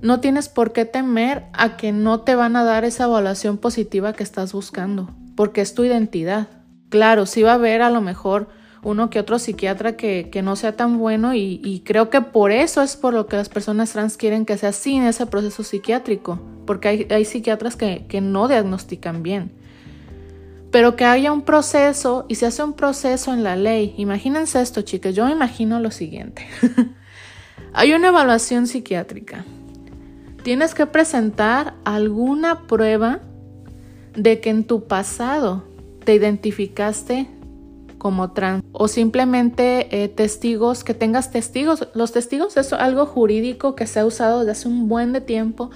no 0.03 0.19
tienes 0.19 0.49
por 0.49 0.73
qué 0.73 0.85
temer 0.85 1.45
a 1.53 1.77
que 1.77 1.93
no 1.93 2.23
te 2.23 2.35
van 2.35 2.57
a 2.57 2.65
dar 2.65 2.85
esa 2.85 3.05
evaluación 3.05 3.57
positiva 3.57 4.15
que 4.15 4.25
estás 4.25 4.53
buscando, 4.53 5.09
porque 5.37 5.61
es 5.61 5.75
tu 5.75 5.85
identidad. 5.85 6.49
Claro, 6.89 7.25
sí 7.27 7.45
va 7.45 7.53
a 7.53 7.55
haber 7.55 7.83
a 7.83 7.91
lo 7.91 8.01
mejor 8.01 8.49
uno 8.83 9.11
que 9.11 9.21
otro 9.21 9.39
psiquiatra 9.39 9.97
que, 9.97 10.31
no 10.43 10.57
sea 10.57 10.77
tan 10.77 10.99
bueno 10.99 11.35
y, 11.35 11.83
creo 11.85 12.11
que 12.11 12.21
por 12.21 12.53
eso 12.53 12.83
es 12.83 12.97
por 12.97 13.15
lo 13.15 13.27
que 13.27 13.37
las 13.37 13.49
personas 13.49 13.93
trans 13.93 14.17
quieren 14.17 14.47
que 14.47 14.59
sea 14.59 14.73
sin 14.73 15.03
ese 15.03 15.27
proceso 15.27 15.63
psiquiátrico, 15.63 16.41
porque 16.67 17.07
hay, 17.11 17.25
psiquiatras 17.25 17.77
que, 17.77 18.07
que 18.09 18.21
no 18.21 18.49
diagnostican 18.49 19.23
bien. 19.23 19.53
Pero 20.71 20.97
que 20.97 21.05
haya 21.07 21.33
un 21.33 21.43
proceso 21.43 22.27
y 22.29 22.35
se 22.35 22.45
hace 22.45 22.63
un 22.63 22.75
proceso 22.75 23.33
en 23.33 23.43
la 23.43 23.57
ley. 23.57 23.95
Imagínense 23.97 24.61
esto, 24.61 24.83
chicas, 24.83 25.15
yo 25.15 25.25
me 25.25 25.33
imagino 25.33 25.81
lo 25.81 25.91
siguiente. 25.91 26.47
hay 27.73 27.95
una 27.95 28.09
evaluación 28.09 28.67
psiquiátrica 28.67 29.45
tienes 30.49 30.75
que 30.75 30.87
presentar 30.87 31.75
alguna 31.85 32.67
prueba 32.67 33.21
de 34.17 34.41
que 34.41 34.49
en 34.49 34.65
tu 34.65 34.85
pasado 34.85 35.65
te 36.05 36.15
identificaste 36.15 37.29
como 37.99 38.33
trans 38.33 38.65
o 38.73 38.89
simplemente 38.89 39.89
eh, 39.91 40.09
testigos, 40.09 40.85
que 40.85 40.95
tengas 40.95 41.31
testigos. 41.31 41.89
Los 41.95 42.13
testigos 42.13 42.57
es 42.57 42.73
algo 42.73 43.07
jurídico 43.07 43.75
que 43.75 43.87
se 43.87 44.01
ha 44.01 44.07
usado 44.07 44.41
desde 44.41 44.53
hace 44.53 44.69
un 44.69 44.89
buen 44.89 45.13
de 45.13 45.21
tiempo. 45.21 45.71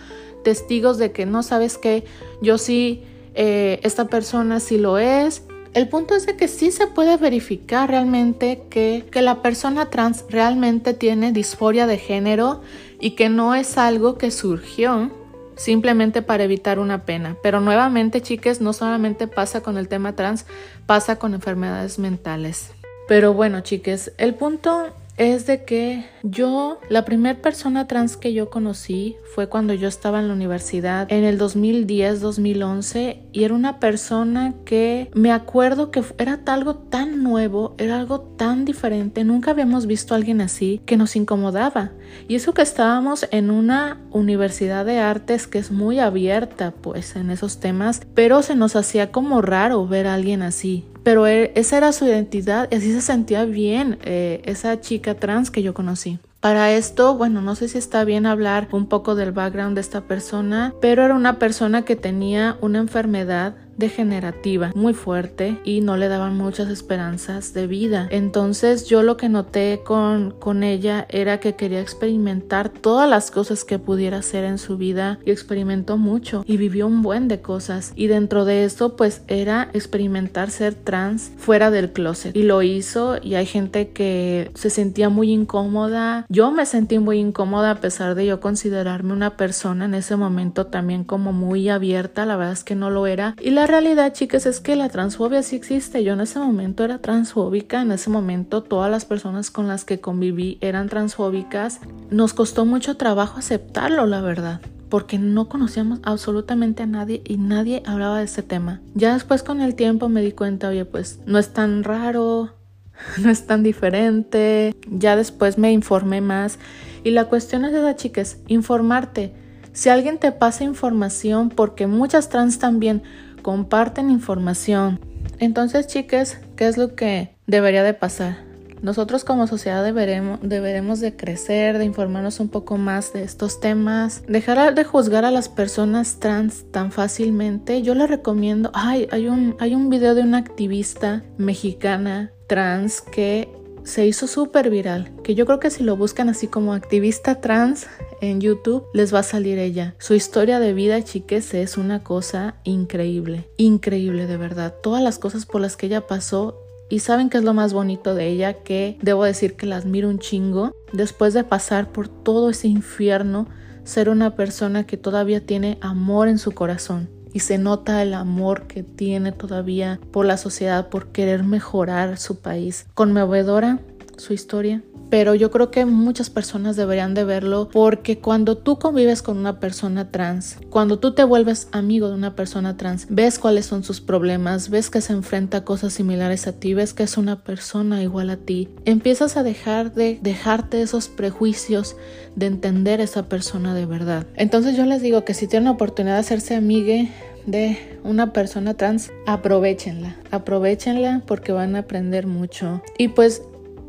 Testigos 0.45 0.99
de 0.99 1.13
que 1.13 1.27
no 1.27 1.43
sabes 1.43 1.79
que 1.79 2.05
yo 2.41 2.59
sí, 2.59 3.03
eh, 3.35 3.81
esta 3.83 4.07
persona 4.07 4.61
sí 4.61 4.79
lo 4.79 4.99
es. 4.99 5.45
El 5.75 5.89
punto 5.89 6.15
es 6.15 6.27
de 6.27 6.37
que 6.37 6.49
sí 6.49 6.71
se 6.71 6.87
puede 6.87 7.17
verificar 7.17 7.89
realmente 7.89 8.65
que, 8.69 9.07
que 9.11 9.23
la 9.23 9.41
persona 9.41 9.89
trans 9.89 10.25
realmente 10.29 10.93
tiene 10.95 11.33
disforia 11.33 11.87
de 11.87 11.97
género 11.97 12.61
y 13.01 13.13
que 13.13 13.29
no 13.29 13.55
es 13.55 13.79
algo 13.79 14.19
que 14.19 14.31
surgió 14.31 15.11
simplemente 15.57 16.23
para 16.23 16.45
evitar 16.45 16.79
una 16.79 17.05
pena. 17.05 17.37
Pero 17.43 17.61
nuevamente, 17.61 18.21
chicas, 18.21 18.61
no 18.61 18.73
solamente 18.73 19.27
pasa 19.27 19.63
con 19.63 19.79
el 19.79 19.89
tema 19.89 20.15
trans, 20.15 20.47
pasa 20.87 21.17
con 21.17 21.35
enfermedades 21.35 21.99
mentales. 21.99 22.73
Pero 23.09 23.35
bueno, 23.35 23.61
chicas, 23.61 24.13
el 24.19 24.35
punto 24.35 24.89
es 25.17 25.47
de 25.47 25.65
que 25.65 26.07
yo, 26.23 26.81
la 26.89 27.05
primera 27.05 27.41
persona 27.41 27.87
trans 27.87 28.17
que 28.17 28.33
yo 28.33 28.49
conocí 28.49 29.17
fue 29.35 29.49
cuando 29.49 29.75
yo 29.75 29.87
estaba 29.89 30.21
en 30.21 30.29
la 30.29 30.35
universidad 30.35 31.07
en 31.13 31.25
el 31.25 31.39
2010-2011 31.39 33.19
y 33.33 33.45
era 33.45 33.55
una 33.55 33.79
persona 33.79 34.55
que 34.65 35.11
me 35.15 35.31
acuerdo 35.33 35.91
que 35.91 36.03
era 36.19 36.41
algo 36.47 36.77
tan 36.77 37.23
nuevo, 37.23 37.75
era 37.79 37.99
algo 37.99 38.21
tan 38.21 38.65
diferente, 38.65 39.25
nunca 39.25 39.51
habíamos 39.51 39.87
visto 39.87 40.15
a 40.15 40.17
alguien 40.17 40.41
así 40.41 40.81
que 40.87 40.97
nos 40.97 41.15
incomodaba. 41.17 41.93
Y 42.29 42.35
eso 42.35 42.55
que 42.55 42.63
estábamos 42.63 43.27
en 43.31 43.51
una 43.51 44.01
universidad 44.11 44.85
de 44.85 44.99
artes 44.99 45.47
que 45.47 45.59
es 45.59 45.71
muy 45.71 45.99
abierta 45.99 46.73
pues 46.73 47.17
en 47.17 47.31
esos 47.31 47.61
temas, 47.61 48.03
pero 48.15 48.43
se 48.43 48.55
nos 48.55 48.77
hacía 48.77 49.13
como 49.13 49.43
raro 49.43 49.87
ver 49.87 50.07
a 50.07 50.15
alguien 50.15 50.43
así 50.43 50.87
pero 51.03 51.27
e, 51.27 51.53
esa 51.55 51.77
era 51.79 51.93
su 51.93 52.07
identidad 52.07 52.69
y 52.71 52.77
así 52.77 52.93
se 52.93 53.01
sentía 53.01 53.45
bien 53.45 53.99
eh, 54.05 54.43
esa 54.45 54.81
chica 54.81 55.15
trans 55.15 55.51
que 55.51 55.63
yo 55.63 55.75
conocí. 55.75 56.19
Para 56.41 56.73
esto, 56.73 57.15
bueno, 57.17 57.41
no 57.41 57.55
sé 57.55 57.69
si 57.69 57.79
está 57.79 58.03
bien 58.03 58.27
hablar 58.27 58.67
un 58.73 58.87
poco 58.87 59.15
del 59.15 59.31
background 59.31 59.77
de 59.77 59.81
esta 59.81 60.01
persona, 60.01 60.75
pero 60.81 61.05
era 61.05 61.15
una 61.15 61.39
persona 61.39 61.85
que 61.85 61.95
tenía 61.95 62.59
una 62.61 62.81
enfermedad 62.81 63.55
degenerativa 63.77 64.73
muy 64.75 64.95
fuerte 64.95 65.59
y 65.65 65.81
no 65.81 65.97
le 65.97 66.09
daban 66.09 66.37
muchas 66.37 66.69
esperanzas 66.69 67.55
de 67.55 67.67
vida. 67.67 68.09
Entonces 68.11 68.87
yo 68.87 69.03
lo 69.03 69.17
que 69.17 69.29
noté 69.29 69.81
con, 69.85 70.33
con 70.33 70.63
ella 70.63 71.07
era 71.09 71.41
que 71.41 71.55
quería 71.55 71.81
experimentar 71.81 72.69
todas 72.69 73.09
las 73.09 73.31
cosas 73.31 73.65
que 73.65 73.79
pudiera 73.79 74.19
hacer 74.19 74.45
en 74.45 74.59
su 74.59 74.77
vida 74.77 75.19
y 75.25 75.31
experimentó 75.31 75.97
mucho 75.97 76.45
y 76.47 76.57
vivió 76.57 76.87
un 76.87 77.03
buen 77.03 77.29
de 77.29 77.41
cosas 77.41 77.93
y 77.95 78.07
dentro 78.07 78.45
de 78.45 78.65
eso 78.65 78.97
pues 78.97 79.23
era 79.29 79.71
experimentar 79.73 80.51
ser 80.51 80.75
trans 80.75 81.33
fuera 81.37 81.71
del 81.71 81.93
closet 81.93 82.37
y 82.37 82.43
lo 82.43 82.63
hizo 82.63 83.17
y 83.23 83.35
hay 83.35 83.47
gente 83.47 83.91
que 83.91 84.51
se 84.55 84.71
sentía 84.71 85.09
muy 85.09 85.31
incómoda. 85.31 86.27
Yo 86.29 86.51
me 86.51 86.67
sentí 86.67 86.99
muy 86.99 87.19
incómoda 87.19 87.73
a 87.73 87.81
pesar 87.81 88.15
de 88.15 88.27
yo 88.27 88.41
considerarme 88.41 89.13
una 89.13 89.37
persona 89.37 89.85
en 89.85 89.95
ese 89.95 90.17
momento 90.17 90.67
también 90.67 91.05
como 91.05 91.33
muy 91.33 91.69
abierta, 91.69 92.27
la 92.27 92.37
verdad 92.37 92.53
es 92.53 92.65
que 92.65 92.75
no 92.75 92.91
lo 92.91 93.07
era 93.07 93.35
y 93.41 93.51
la 93.51 93.62
la 93.63 93.69
realidad, 93.69 94.13
chicas, 94.13 94.45
es 94.47 94.59
que 94.59 94.75
la 94.75 94.89
transfobia 94.89 95.41
sí 95.45 95.55
existe. 95.55 96.03
Yo 96.03 96.15
en 96.15 96.21
ese 96.21 96.41
momento 96.41 96.83
era 96.83 96.99
transfóbica, 96.99 97.81
en 97.81 97.93
ese 97.93 98.11
momento 98.11 98.65
todas 98.65 98.91
las 98.91 99.05
personas 99.05 99.53
con 99.53 99.69
las 99.69 99.85
que 99.85 100.01
conviví 100.01 100.59
eran 100.61 100.89
transfóbicas. 100.89 101.79
Nos 102.11 102.35
costó 102.35 102.67
mucho 102.67 102.97
trabajo 102.97 103.39
aceptarlo, 103.39 104.07
la 104.07 104.21
verdad 104.21 104.61
porque 104.89 105.19
no 105.19 105.49
conocíamos 105.49 106.01
absolutamente 106.03 106.83
a 106.83 106.87
nadie 106.87 107.23
y 107.25 107.39
nadie 107.39 107.83
hablaba 107.87 108.19
de 108.19 108.25
ese 108.25 108.43
tema. 108.43 108.83
Ya 108.95 109.15
después 109.15 109.43
con 109.43 109.61
el 109.61 109.75
tiempo 109.75 110.11
me 110.11 110.21
di 110.21 110.33
cuenta, 110.33 110.69
oye, 110.69 110.85
pues 110.85 111.21
no 111.25 111.39
es 111.39 111.55
tan 111.55 111.83
raro, 111.85 112.51
no 113.23 113.31
es 113.31 113.47
tan 113.47 113.63
diferente. 113.63 114.75
Ya 114.91 115.15
después 115.15 115.57
me 115.57 115.73
informé 115.73 116.21
más 116.21 116.59
y 117.05 117.13
la 117.13 117.27
cuestión 117.27 117.65
es 117.65 117.73
esa, 117.73 117.95
chicas, 117.95 118.39
informarte. 118.49 119.33
Si 119.73 119.89
alguien 119.89 120.19
te 120.19 120.33
pasa 120.33 120.65
información, 120.65 121.49
porque 121.49 121.87
muchas 121.87 122.29
trans 122.29 122.59
también 122.59 123.03
comparten 123.43 124.11
información. 124.11 125.01
Entonces, 125.39 125.87
chicas, 125.87 126.39
¿qué 126.57 126.69
es 126.69 126.77
lo 126.79 126.95
que 126.95 127.35
debería 127.47 127.83
de 127.83 127.95
pasar? 127.95 128.53
Nosotros 128.83 129.23
como 129.23 129.47
sociedad 129.47 129.85
deberemos, 129.85 130.41
deberemos 130.43 130.99
de 130.99 131.15
crecer, 131.15 131.79
de 131.79 131.85
informarnos 131.85 132.41
un 132.41 132.49
poco 132.49 132.79
más 132.79 133.13
de 133.13 133.23
estos 133.23 133.61
temas, 133.61 134.25
dejar 134.27 134.75
de 134.75 134.83
juzgar 134.83 135.25
a 135.25 135.31
las 135.31 135.49
personas 135.49 136.19
trans 136.19 136.65
tan 136.73 136.91
fácilmente. 136.91 137.83
Yo 137.83 137.95
le 137.95 138.09
recomiendo, 138.09 138.73
ay, 138.75 139.07
hay 139.13 139.29
un, 139.29 139.55
hay 139.61 139.77
un 139.77 139.89
video 139.89 140.17
de 140.17 140.23
una 140.23 140.39
activista 140.39 141.23
mexicana 141.39 142.33
trans 142.49 143.01
que 143.01 143.49
se 143.85 144.07
hizo 144.07 144.27
súper 144.27 144.71
viral, 144.71 145.11
que 145.23 145.35
yo 145.35 145.47
creo 145.47 145.61
que 145.61 145.71
si 145.71 145.83
lo 145.83 145.97
buscan 145.97 146.29
así 146.29 146.47
como 146.47 146.73
activista 146.73 147.41
trans 147.41 147.87
en 148.21 148.41
YouTube, 148.41 148.85
les 148.95 149.13
va 149.13 149.21
a 149.21 149.25
salir 149.25 149.59
ella. 149.59 149.95
Su 149.99 150.15
historia 150.15 150.61
de 150.61 150.73
vida, 150.73 151.03
chiques, 151.03 151.55
es 151.55 151.77
una 151.77 152.03
cosa 152.03 152.57
increíble, 152.65 153.49
increíble 153.57 154.27
de 154.27 154.37
verdad. 154.37 154.75
Todas 154.83 155.03
las 155.03 155.19
cosas 155.19 155.47
por 155.47 155.61
las 155.61 155.77
que 155.77 155.87
ella 155.87 156.07
pasó 156.07 156.59
y 156.89 157.01
saben 157.01 157.31
que 157.31 157.39
es 157.39 157.45
lo 157.45 157.55
más 157.55 157.73
bonito 157.73 158.15
de 158.15 158.29
ella, 158.29 158.63
que 158.63 158.99
debo 159.01 159.25
decir 159.25 159.57
que 159.57 159.67
la 159.67 159.77
admiro 159.77 160.09
un 160.09 160.19
chingo. 160.19 160.73
Después 160.93 161.35
de 161.35 161.43
pasar 161.43 161.91
por 161.91 162.09
todo 162.09 162.51
ese 162.51 162.69
infierno, 162.69 163.49
ser 163.85 164.09
una 164.09 164.37
persona 164.37 164.87
que 164.87 164.97
todavía 164.97 165.45
tiene 165.45 165.79
amor 165.81 166.29
en 166.29 166.39
su 166.39 166.53
corazón. 166.53 167.09
Y 167.33 167.41
se 167.41 167.59
nota 167.59 168.03
el 168.03 168.15
amor 168.15 168.67
que 168.67 168.83
tiene 168.83 169.33
todavía 169.33 169.99
por 170.11 170.27
la 170.27 170.37
sociedad, 170.37 170.89
por 170.89 171.09
querer 171.09 171.45
mejorar 171.45 172.19
su 172.19 172.41
país. 172.41 172.87
Conmovedora 172.95 173.81
su 174.19 174.33
historia, 174.33 174.83
pero 175.13 175.35
yo 175.35 175.51
creo 175.51 175.71
que 175.71 175.85
muchas 175.85 176.31
personas 176.31 176.75
deberían 176.75 177.13
de 177.13 177.25
verlo 177.25 177.69
porque 177.71 178.17
cuando 178.17 178.57
tú 178.57 178.79
convives 178.79 179.21
con 179.21 179.37
una 179.37 179.61
persona 179.61 180.11
trans, 180.11 180.57
cuando 180.71 181.01
tú 181.01 181.13
te 181.13 181.23
vuelves 181.23 181.69
amigo 181.71 182.09
de 182.09 182.15
una 182.15 182.35
persona 182.35 182.79
trans, 182.79 183.07
ves 183.11 183.39
cuáles 183.39 183.67
son 183.67 183.85
sus 183.85 184.01
problemas, 184.01 184.71
ves 184.71 184.89
que 184.89 185.03
se 185.03 185.13
enfrenta 185.13 185.59
a 185.59 185.65
cosas 185.67 185.93
similares 185.93 186.47
a 186.47 186.53
ti, 186.53 186.73
ves 186.73 186.95
que 186.95 187.03
es 187.03 187.19
una 187.19 187.45
persona 187.45 188.03
igual 188.03 188.31
a 188.31 188.39
ti, 188.39 188.71
empiezas 188.87 189.37
a 189.37 189.43
dejar 189.43 189.93
de 189.93 190.19
dejarte 190.23 190.81
esos 190.81 191.09
prejuicios 191.09 191.95
de 192.35 192.47
entender 192.47 193.03
a 193.03 193.05
esa 193.05 193.29
persona 193.29 193.75
de 193.75 193.85
verdad. 193.85 194.27
Entonces 194.37 194.79
yo 194.79 194.87
les 194.87 195.03
digo 195.03 195.27
que 195.27 195.35
si 195.35 195.47
tienen 195.47 195.67
la 195.67 195.73
oportunidad 195.73 196.15
de 196.15 196.21
hacerse 196.21 196.55
amigue 196.55 197.13
de 197.45 197.99
una 198.03 198.33
persona 198.33 198.75
trans, 198.75 199.11
aprovechenla, 199.27 200.17
aprovechenla 200.31 201.23
porque 201.27 201.53
van 201.53 201.77
a 201.77 201.81
aprender 201.81 202.27
mucho. 202.27 202.83
Y 202.97 203.09
pues 203.09 203.43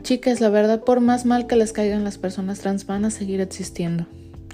Chicas, 0.03 0.41
la 0.41 0.49
verdad, 0.49 0.83
por 0.83 0.99
más 0.99 1.25
mal 1.25 1.47
que 1.47 1.55
les 1.55 1.71
caigan 1.71 2.03
las 2.03 2.17
personas 2.17 2.59
trans, 2.59 2.85
van 2.85 3.05
a 3.05 3.09
seguir 3.09 3.39
existiendo. 3.39 4.05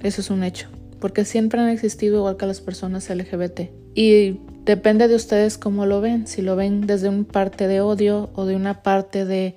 Eso 0.03 0.21
es 0.21 0.29
un 0.29 0.43
hecho. 0.43 0.67
Porque 0.99 1.25
siempre 1.25 1.59
han 1.59 1.69
existido 1.69 2.17
igual 2.17 2.37
que 2.37 2.45
las 2.45 2.61
personas 2.61 3.09
LGBT. 3.09 3.61
Y 3.95 4.39
depende 4.63 5.07
de 5.07 5.15
ustedes 5.15 5.57
cómo 5.57 5.87
lo 5.87 6.01
ven. 6.01 6.27
Si 6.27 6.43
lo 6.43 6.55
ven 6.55 6.85
desde 6.85 7.09
una 7.09 7.23
parte 7.23 7.67
de 7.67 7.81
odio 7.81 8.29
o 8.35 8.45
de 8.45 8.55
una 8.55 8.83
parte 8.83 9.25
de 9.25 9.55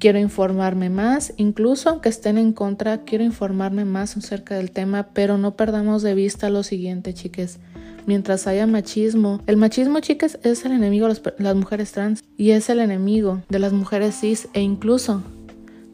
quiero 0.00 0.18
informarme 0.18 0.90
más. 0.90 1.32
Incluso 1.36 1.90
aunque 1.90 2.08
estén 2.08 2.38
en 2.38 2.52
contra, 2.52 3.04
quiero 3.04 3.22
informarme 3.22 3.84
más 3.84 4.16
acerca 4.16 4.56
del 4.56 4.72
tema. 4.72 5.10
Pero 5.12 5.38
no 5.38 5.54
perdamos 5.54 6.02
de 6.02 6.14
vista 6.14 6.50
lo 6.50 6.64
siguiente, 6.64 7.14
chicas 7.14 7.60
mientras 8.06 8.46
haya 8.48 8.66
machismo. 8.66 9.40
El 9.46 9.56
machismo, 9.56 10.00
chicas, 10.00 10.38
es 10.42 10.64
el 10.64 10.72
enemigo 10.72 11.06
de 11.06 11.20
las, 11.38 11.54
mujeres 11.54 11.92
trans 11.92 12.24
y 12.36 12.50
es 12.50 12.68
el 12.70 12.80
enemigo 12.80 13.42
de 13.48 13.58
las 13.60 13.72
mujeres 13.72 14.18
cis 14.18 14.48
e 14.52 14.62
incluso 14.62 15.22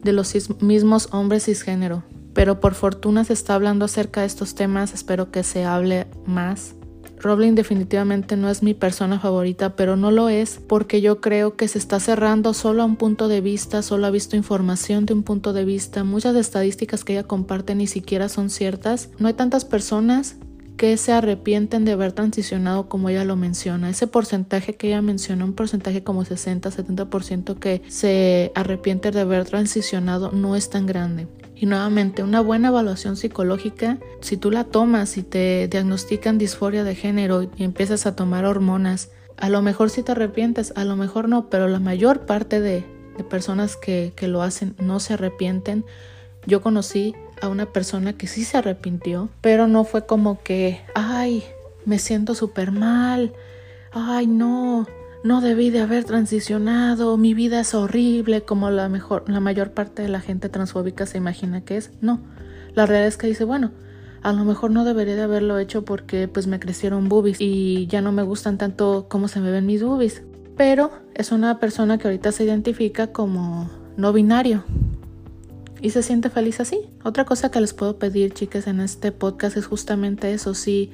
de 0.03 0.13
los 0.13 0.33
mismos 0.61 1.09
hombres 1.11 1.45
cisgénero. 1.45 2.03
Pero 2.33 2.59
por 2.59 2.75
fortuna 2.75 3.23
se 3.23 3.33
está 3.33 3.55
hablando 3.55 3.85
acerca 3.85 4.21
de 4.21 4.27
estos 4.27 4.55
temas, 4.55 4.93
espero 4.93 5.31
que 5.31 5.43
se 5.43 5.65
hable 5.65 6.07
más. 6.25 6.76
Rowling 7.19 7.55
definitivamente 7.55 8.37
no 8.37 8.49
es 8.49 8.61
mi 8.61 8.73
persona 8.73 9.19
favorita, 9.19 9.75
pero 9.75 9.95
no 9.95 10.11
lo 10.11 10.29
es 10.29 10.59
porque 10.67 11.01
yo 11.01 11.19
creo 11.19 11.55
que 11.55 11.67
se 11.67 11.79
está 11.79 11.99
cerrando 11.99 12.53
solo 12.53 12.83
a 12.83 12.85
un 12.85 12.95
punto 12.95 13.27
de 13.27 13.41
vista, 13.41 13.81
solo 13.81 14.07
ha 14.07 14.11
visto 14.11 14.35
información 14.35 15.05
de 15.05 15.13
un 15.13 15.23
punto 15.23 15.53
de 15.53 15.65
vista. 15.65 16.03
Muchas 16.03 16.35
estadísticas 16.35 17.03
que 17.03 17.13
ella 17.13 17.23
comparte 17.23 17.75
ni 17.75 17.87
siquiera 17.87 18.29
son 18.29 18.49
ciertas. 18.49 19.09
No 19.19 19.27
hay 19.27 19.33
tantas 19.33 19.65
personas 19.65 20.37
que 20.77 20.95
se 20.97 21.11
arrepienten 21.11 21.85
de 21.85 21.93
haber 21.93 22.11
transicionado 22.13 22.87
como 22.87 23.09
ella 23.09 23.25
lo 23.25 23.35
menciona. 23.35 23.89
Ese 23.89 24.05
porcentaje 24.05 24.75
que 24.75 24.89
ella 24.89 25.01
menciona, 25.01 25.43
un 25.43 25.53
porcentaje 25.53 26.03
como 26.03 26.23
60-70% 26.23 27.57
que 27.57 27.81
se 27.87 28.51
arrepiente 28.53 29.11
de 29.11 29.21
haber 29.21 29.45
transicionado 29.45 30.31
no 30.31 30.55
es 30.55 30.69
tan 30.69 30.85
grande. 30.85 31.27
Y 31.59 31.65
nuevamente, 31.65 32.21
una 32.21 32.39
buena 32.41 32.67
evaluación 32.67 33.17
psicológica, 33.17 33.97
si 34.21 34.37
tú 34.37 34.51
la 34.51 34.63
tomas 34.63 35.17
y 35.17 35.23
te 35.23 35.67
diagnostican 35.67 36.37
disforia 36.37 36.83
de 36.83 36.93
género 36.93 37.49
y 37.57 37.63
empiezas 37.63 38.05
a 38.05 38.15
tomar 38.15 38.45
hormonas, 38.45 39.09
a 39.37 39.49
lo 39.49 39.63
mejor 39.63 39.89
sí 39.89 40.03
te 40.03 40.11
arrepientes, 40.11 40.71
a 40.75 40.85
lo 40.85 40.95
mejor 40.95 41.27
no, 41.29 41.49
pero 41.49 41.67
la 41.67 41.79
mayor 41.79 42.25
parte 42.27 42.61
de, 42.61 42.85
personas 43.31 43.75
que, 43.75 44.13
que 44.15 44.27
lo 44.27 44.43
hacen 44.43 44.75
no 44.77 44.99
se 44.99 45.15
arrepienten. 45.15 45.83
Yo 46.45 46.61
conocí 46.61 47.15
a 47.41 47.47
una 47.47 47.65
persona 47.65 48.13
que 48.13 48.27
sí 48.27 48.43
se 48.43 48.57
arrepintió, 48.57 49.29
pero 49.41 49.67
no 49.67 49.83
fue 49.83 50.05
como 50.05 50.43
que, 50.43 50.81
ay, 50.93 51.43
me 51.85 51.97
siento 51.97 52.35
súper 52.35 52.71
mal, 52.71 53.33
ay, 53.91 54.27
no, 54.27 54.85
no 55.27 55.41
debí 55.41 55.69
de 55.69 55.81
haber 55.81 56.05
transicionado, 56.05 57.17
mi 57.17 57.33
vida 57.33 57.59
es 57.59 57.73
horrible, 57.73 58.43
como 58.43 58.69
la, 58.71 58.87
mejor, 58.87 59.29
la 59.29 59.41
mayor 59.41 59.71
parte 59.71 60.01
de 60.01 60.07
la 60.07 60.21
gente 60.21 60.47
transfóbica 60.47 61.05
se 61.05 61.17
imagina 61.17 61.61
que 61.61 61.75
es. 61.75 61.91
No, 61.99 62.21
la 62.73 62.85
realidad 62.85 63.09
es 63.09 63.17
que 63.17 63.27
dice, 63.27 63.43
bueno, 63.43 63.71
a 64.23 64.31
lo 64.31 64.45
mejor 64.45 64.71
no 64.71 64.85
debería 64.85 65.15
de 65.15 65.23
haberlo 65.23 65.59
hecho 65.59 65.83
porque 65.83 66.27
pues 66.27 66.47
me 66.47 66.59
crecieron 66.59 67.09
boobies 67.09 67.41
y 67.41 67.87
ya 67.87 68.01
no 68.01 68.11
me 68.13 68.23
gustan 68.23 68.57
tanto 68.57 69.07
como 69.09 69.27
se 69.27 69.41
me 69.41 69.51
ven 69.51 69.65
mis 69.65 69.83
boobies. 69.83 70.23
Pero 70.55 70.91
es 71.13 71.31
una 71.31 71.59
persona 71.59 71.97
que 71.97 72.07
ahorita 72.07 72.31
se 72.31 72.45
identifica 72.45 73.07
como 73.07 73.69
no 73.97 74.13
binario, 74.13 74.63
y 75.81 75.91
se 75.91 76.03
siente 76.03 76.29
feliz 76.29 76.59
así. 76.59 76.89
Otra 77.03 77.25
cosa 77.25 77.51
que 77.51 77.61
les 77.61 77.73
puedo 77.73 77.99
pedir, 77.99 78.33
chicas, 78.33 78.67
en 78.67 78.79
este 78.79 79.11
podcast 79.11 79.57
es 79.57 79.65
justamente 79.65 80.33
eso, 80.33 80.53
si 80.53 80.91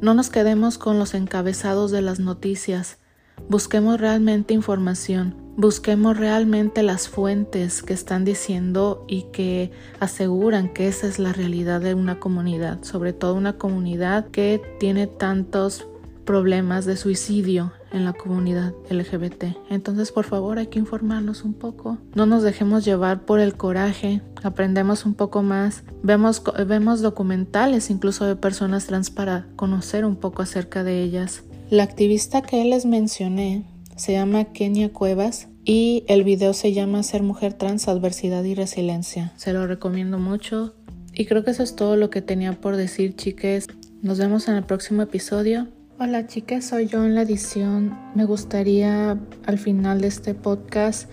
no 0.00 0.14
nos 0.14 0.30
quedemos 0.30 0.78
con 0.78 0.98
los 0.98 1.14
encabezados 1.14 1.90
de 1.90 2.02
las 2.02 2.20
noticias, 2.20 2.98
busquemos 3.48 4.00
realmente 4.00 4.54
información, 4.54 5.34
busquemos 5.56 6.16
realmente 6.16 6.82
las 6.82 7.08
fuentes 7.08 7.82
que 7.82 7.92
están 7.92 8.24
diciendo 8.24 9.04
y 9.08 9.22
que 9.32 9.72
aseguran 10.00 10.72
que 10.72 10.88
esa 10.88 11.06
es 11.06 11.18
la 11.18 11.32
realidad 11.32 11.80
de 11.80 11.94
una 11.94 12.20
comunidad, 12.20 12.82
sobre 12.82 13.12
todo 13.12 13.34
una 13.34 13.54
comunidad 13.54 14.28
que 14.28 14.62
tiene 14.78 15.06
tantos 15.06 15.86
problemas 16.24 16.84
de 16.84 16.96
suicidio 16.96 17.72
en 17.90 18.04
la 18.04 18.12
comunidad 18.12 18.74
LGBT. 18.90 19.56
Entonces, 19.70 20.12
por 20.12 20.26
favor, 20.26 20.58
hay 20.58 20.66
que 20.66 20.78
informarnos 20.78 21.42
un 21.42 21.54
poco. 21.54 21.98
No 22.14 22.26
nos 22.26 22.42
dejemos 22.42 22.84
llevar 22.84 23.24
por 23.24 23.40
el 23.40 23.54
coraje. 23.56 24.20
Aprendemos 24.42 25.06
un 25.06 25.14
poco 25.14 25.42
más. 25.42 25.84
Vemos, 26.02 26.42
vemos 26.66 27.00
documentales 27.00 27.90
incluso 27.90 28.26
de 28.26 28.36
personas 28.36 28.86
trans 28.86 29.10
para 29.10 29.46
conocer 29.56 30.04
un 30.04 30.16
poco 30.16 30.42
acerca 30.42 30.84
de 30.84 31.02
ellas. 31.02 31.44
La 31.70 31.82
activista 31.82 32.40
que 32.40 32.64
les 32.64 32.86
mencioné 32.86 33.62
se 33.94 34.12
llama 34.12 34.46
Kenia 34.54 34.90
Cuevas 34.90 35.48
y 35.66 36.02
el 36.08 36.24
video 36.24 36.54
se 36.54 36.72
llama 36.72 37.02
Ser 37.02 37.22
mujer 37.22 37.52
trans, 37.52 37.88
adversidad 37.88 38.42
y 38.44 38.54
resiliencia. 38.54 39.34
Se 39.36 39.52
lo 39.52 39.66
recomiendo 39.66 40.18
mucho. 40.18 40.74
Y 41.12 41.26
creo 41.26 41.44
que 41.44 41.50
eso 41.50 41.62
es 41.62 41.76
todo 41.76 41.96
lo 41.96 42.08
que 42.08 42.22
tenía 42.22 42.54
por 42.58 42.76
decir, 42.76 43.16
chiques. 43.16 43.66
Nos 44.00 44.18
vemos 44.18 44.48
en 44.48 44.54
el 44.54 44.64
próximo 44.64 45.02
episodio. 45.02 45.68
Hola 45.98 46.26
chicas, 46.26 46.64
soy 46.64 46.86
yo 46.86 47.04
en 47.04 47.14
la 47.14 47.20
edición. 47.22 47.94
Me 48.14 48.24
gustaría 48.24 49.18
al 49.44 49.58
final 49.58 50.00
de 50.00 50.08
este 50.08 50.32
podcast 50.32 51.10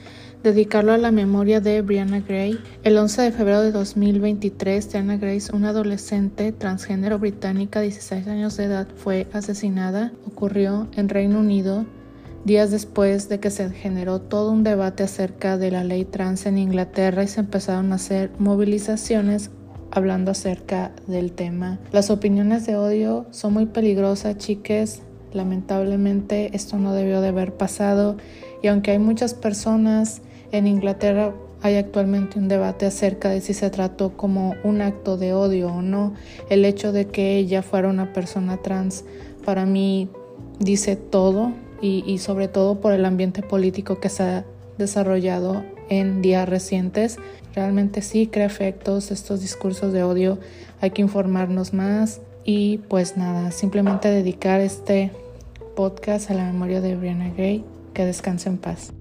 dedicarlo 0.50 0.94
a 0.94 0.98
la 1.00 1.10
memoria 1.10 1.60
de 1.60 1.82
Brianna 1.82 2.20
Gray. 2.20 2.60
El 2.84 2.98
11 2.98 3.24
de 3.24 3.32
febrero 3.32 3.64
de 3.64 3.72
2023, 3.72 4.90
Brianna 4.90 5.18
Grace, 5.18 5.56
una 5.56 5.70
adolescente 5.70 6.52
transgénero 6.52 7.18
británica 7.18 7.80
de 7.80 7.88
16 7.88 8.28
años 8.28 8.56
de 8.56 8.66
edad, 8.66 8.88
fue 8.96 9.26
asesinada. 9.34 10.14
Ocurrió 10.28 10.88
en 10.96 11.10
Reino 11.10 11.40
Unido 11.40 11.86
días 12.44 12.70
después 12.70 13.28
de 13.28 13.40
que 13.40 13.50
se 13.50 13.72
generó 13.72 14.22
todo 14.22 14.52
un 14.52 14.64
debate 14.64 15.02
acerca 15.02 15.58
de 15.58 15.72
la 15.72 15.84
ley 15.84 16.06
trans 16.06 16.46
en 16.46 16.60
Inglaterra 16.60 17.24
y 17.24 17.28
se 17.28 17.40
empezaron 17.40 17.92
a 17.92 17.96
hacer 17.96 18.30
movilizaciones 18.38 19.50
hablando 19.90 20.30
acerca 20.30 20.92
del 21.08 21.32
tema. 21.32 21.80
Las 21.92 22.12
opiniones 22.12 22.68
de 22.68 22.76
odio 22.76 23.26
son 23.32 23.54
muy 23.54 23.66
peligrosas, 23.66 24.38
chiques. 24.38 25.02
Lamentablemente 25.34 26.56
esto 26.56 26.78
no 26.78 26.94
debió 26.94 27.20
de 27.20 27.30
haber 27.30 27.54
pasado 27.58 28.18
y 28.62 28.68
aunque 28.68 28.92
hay 28.92 29.00
muchas 29.00 29.34
personas 29.34 30.22
en 30.58 30.68
Inglaterra 30.68 31.34
hay 31.62 31.78
actualmente 31.78 32.38
un 32.38 32.48
debate 32.48 32.86
acerca 32.86 33.30
de 33.30 33.42
si 33.42 33.54
se 33.54 33.70
trató 33.70 34.16
como 34.16 34.56
un 34.64 34.82
acto 34.82 35.18
de 35.18 35.34
odio 35.34 35.70
o 35.70 35.82
no. 35.82 36.14
El 36.50 36.64
hecho 36.66 36.92
de 36.92 37.08
que 37.08 37.38
ella 37.38 37.64
fuera 37.64 37.90
una 37.90 38.14
persona 38.14 38.58
trans 38.58 39.04
para 39.46 39.66
mí 39.66 40.10
dice 40.60 40.96
todo 40.96 41.54
y, 41.82 42.18
sobre 42.18 42.48
todo 42.48 42.82
por 42.82 42.94
el 42.94 43.06
ambiente 43.06 43.44
político 43.44 44.00
que 44.00 44.10
se 44.10 44.24
ha 44.24 44.46
desarrollado 44.78 45.64
en 45.90 46.22
días 46.22 46.48
recientes. 46.50 47.18
Realmente 47.54 48.02
sí 48.02 48.28
crea 48.28 48.48
efectos 48.48 49.12
estos 49.12 49.42
discursos 49.42 49.94
de 49.94 50.04
odio. 50.04 50.40
Hay 50.82 50.92
que 50.92 51.02
informarnos 51.02 51.74
más 51.74 52.22
y 52.44 52.80
pues 52.90 53.18
nada, 53.18 53.52
simplemente 53.52 54.10
dedicar 54.10 54.62
este 54.62 55.12
podcast 55.76 56.32
a 56.32 56.34
la 56.34 56.46
memoria 56.46 56.82
de 56.82 56.96
Brianna 56.96 57.30
Gray. 57.30 57.64
Que 57.94 58.06
descanse 58.06 58.50
en 58.50 58.58
paz. 58.58 58.92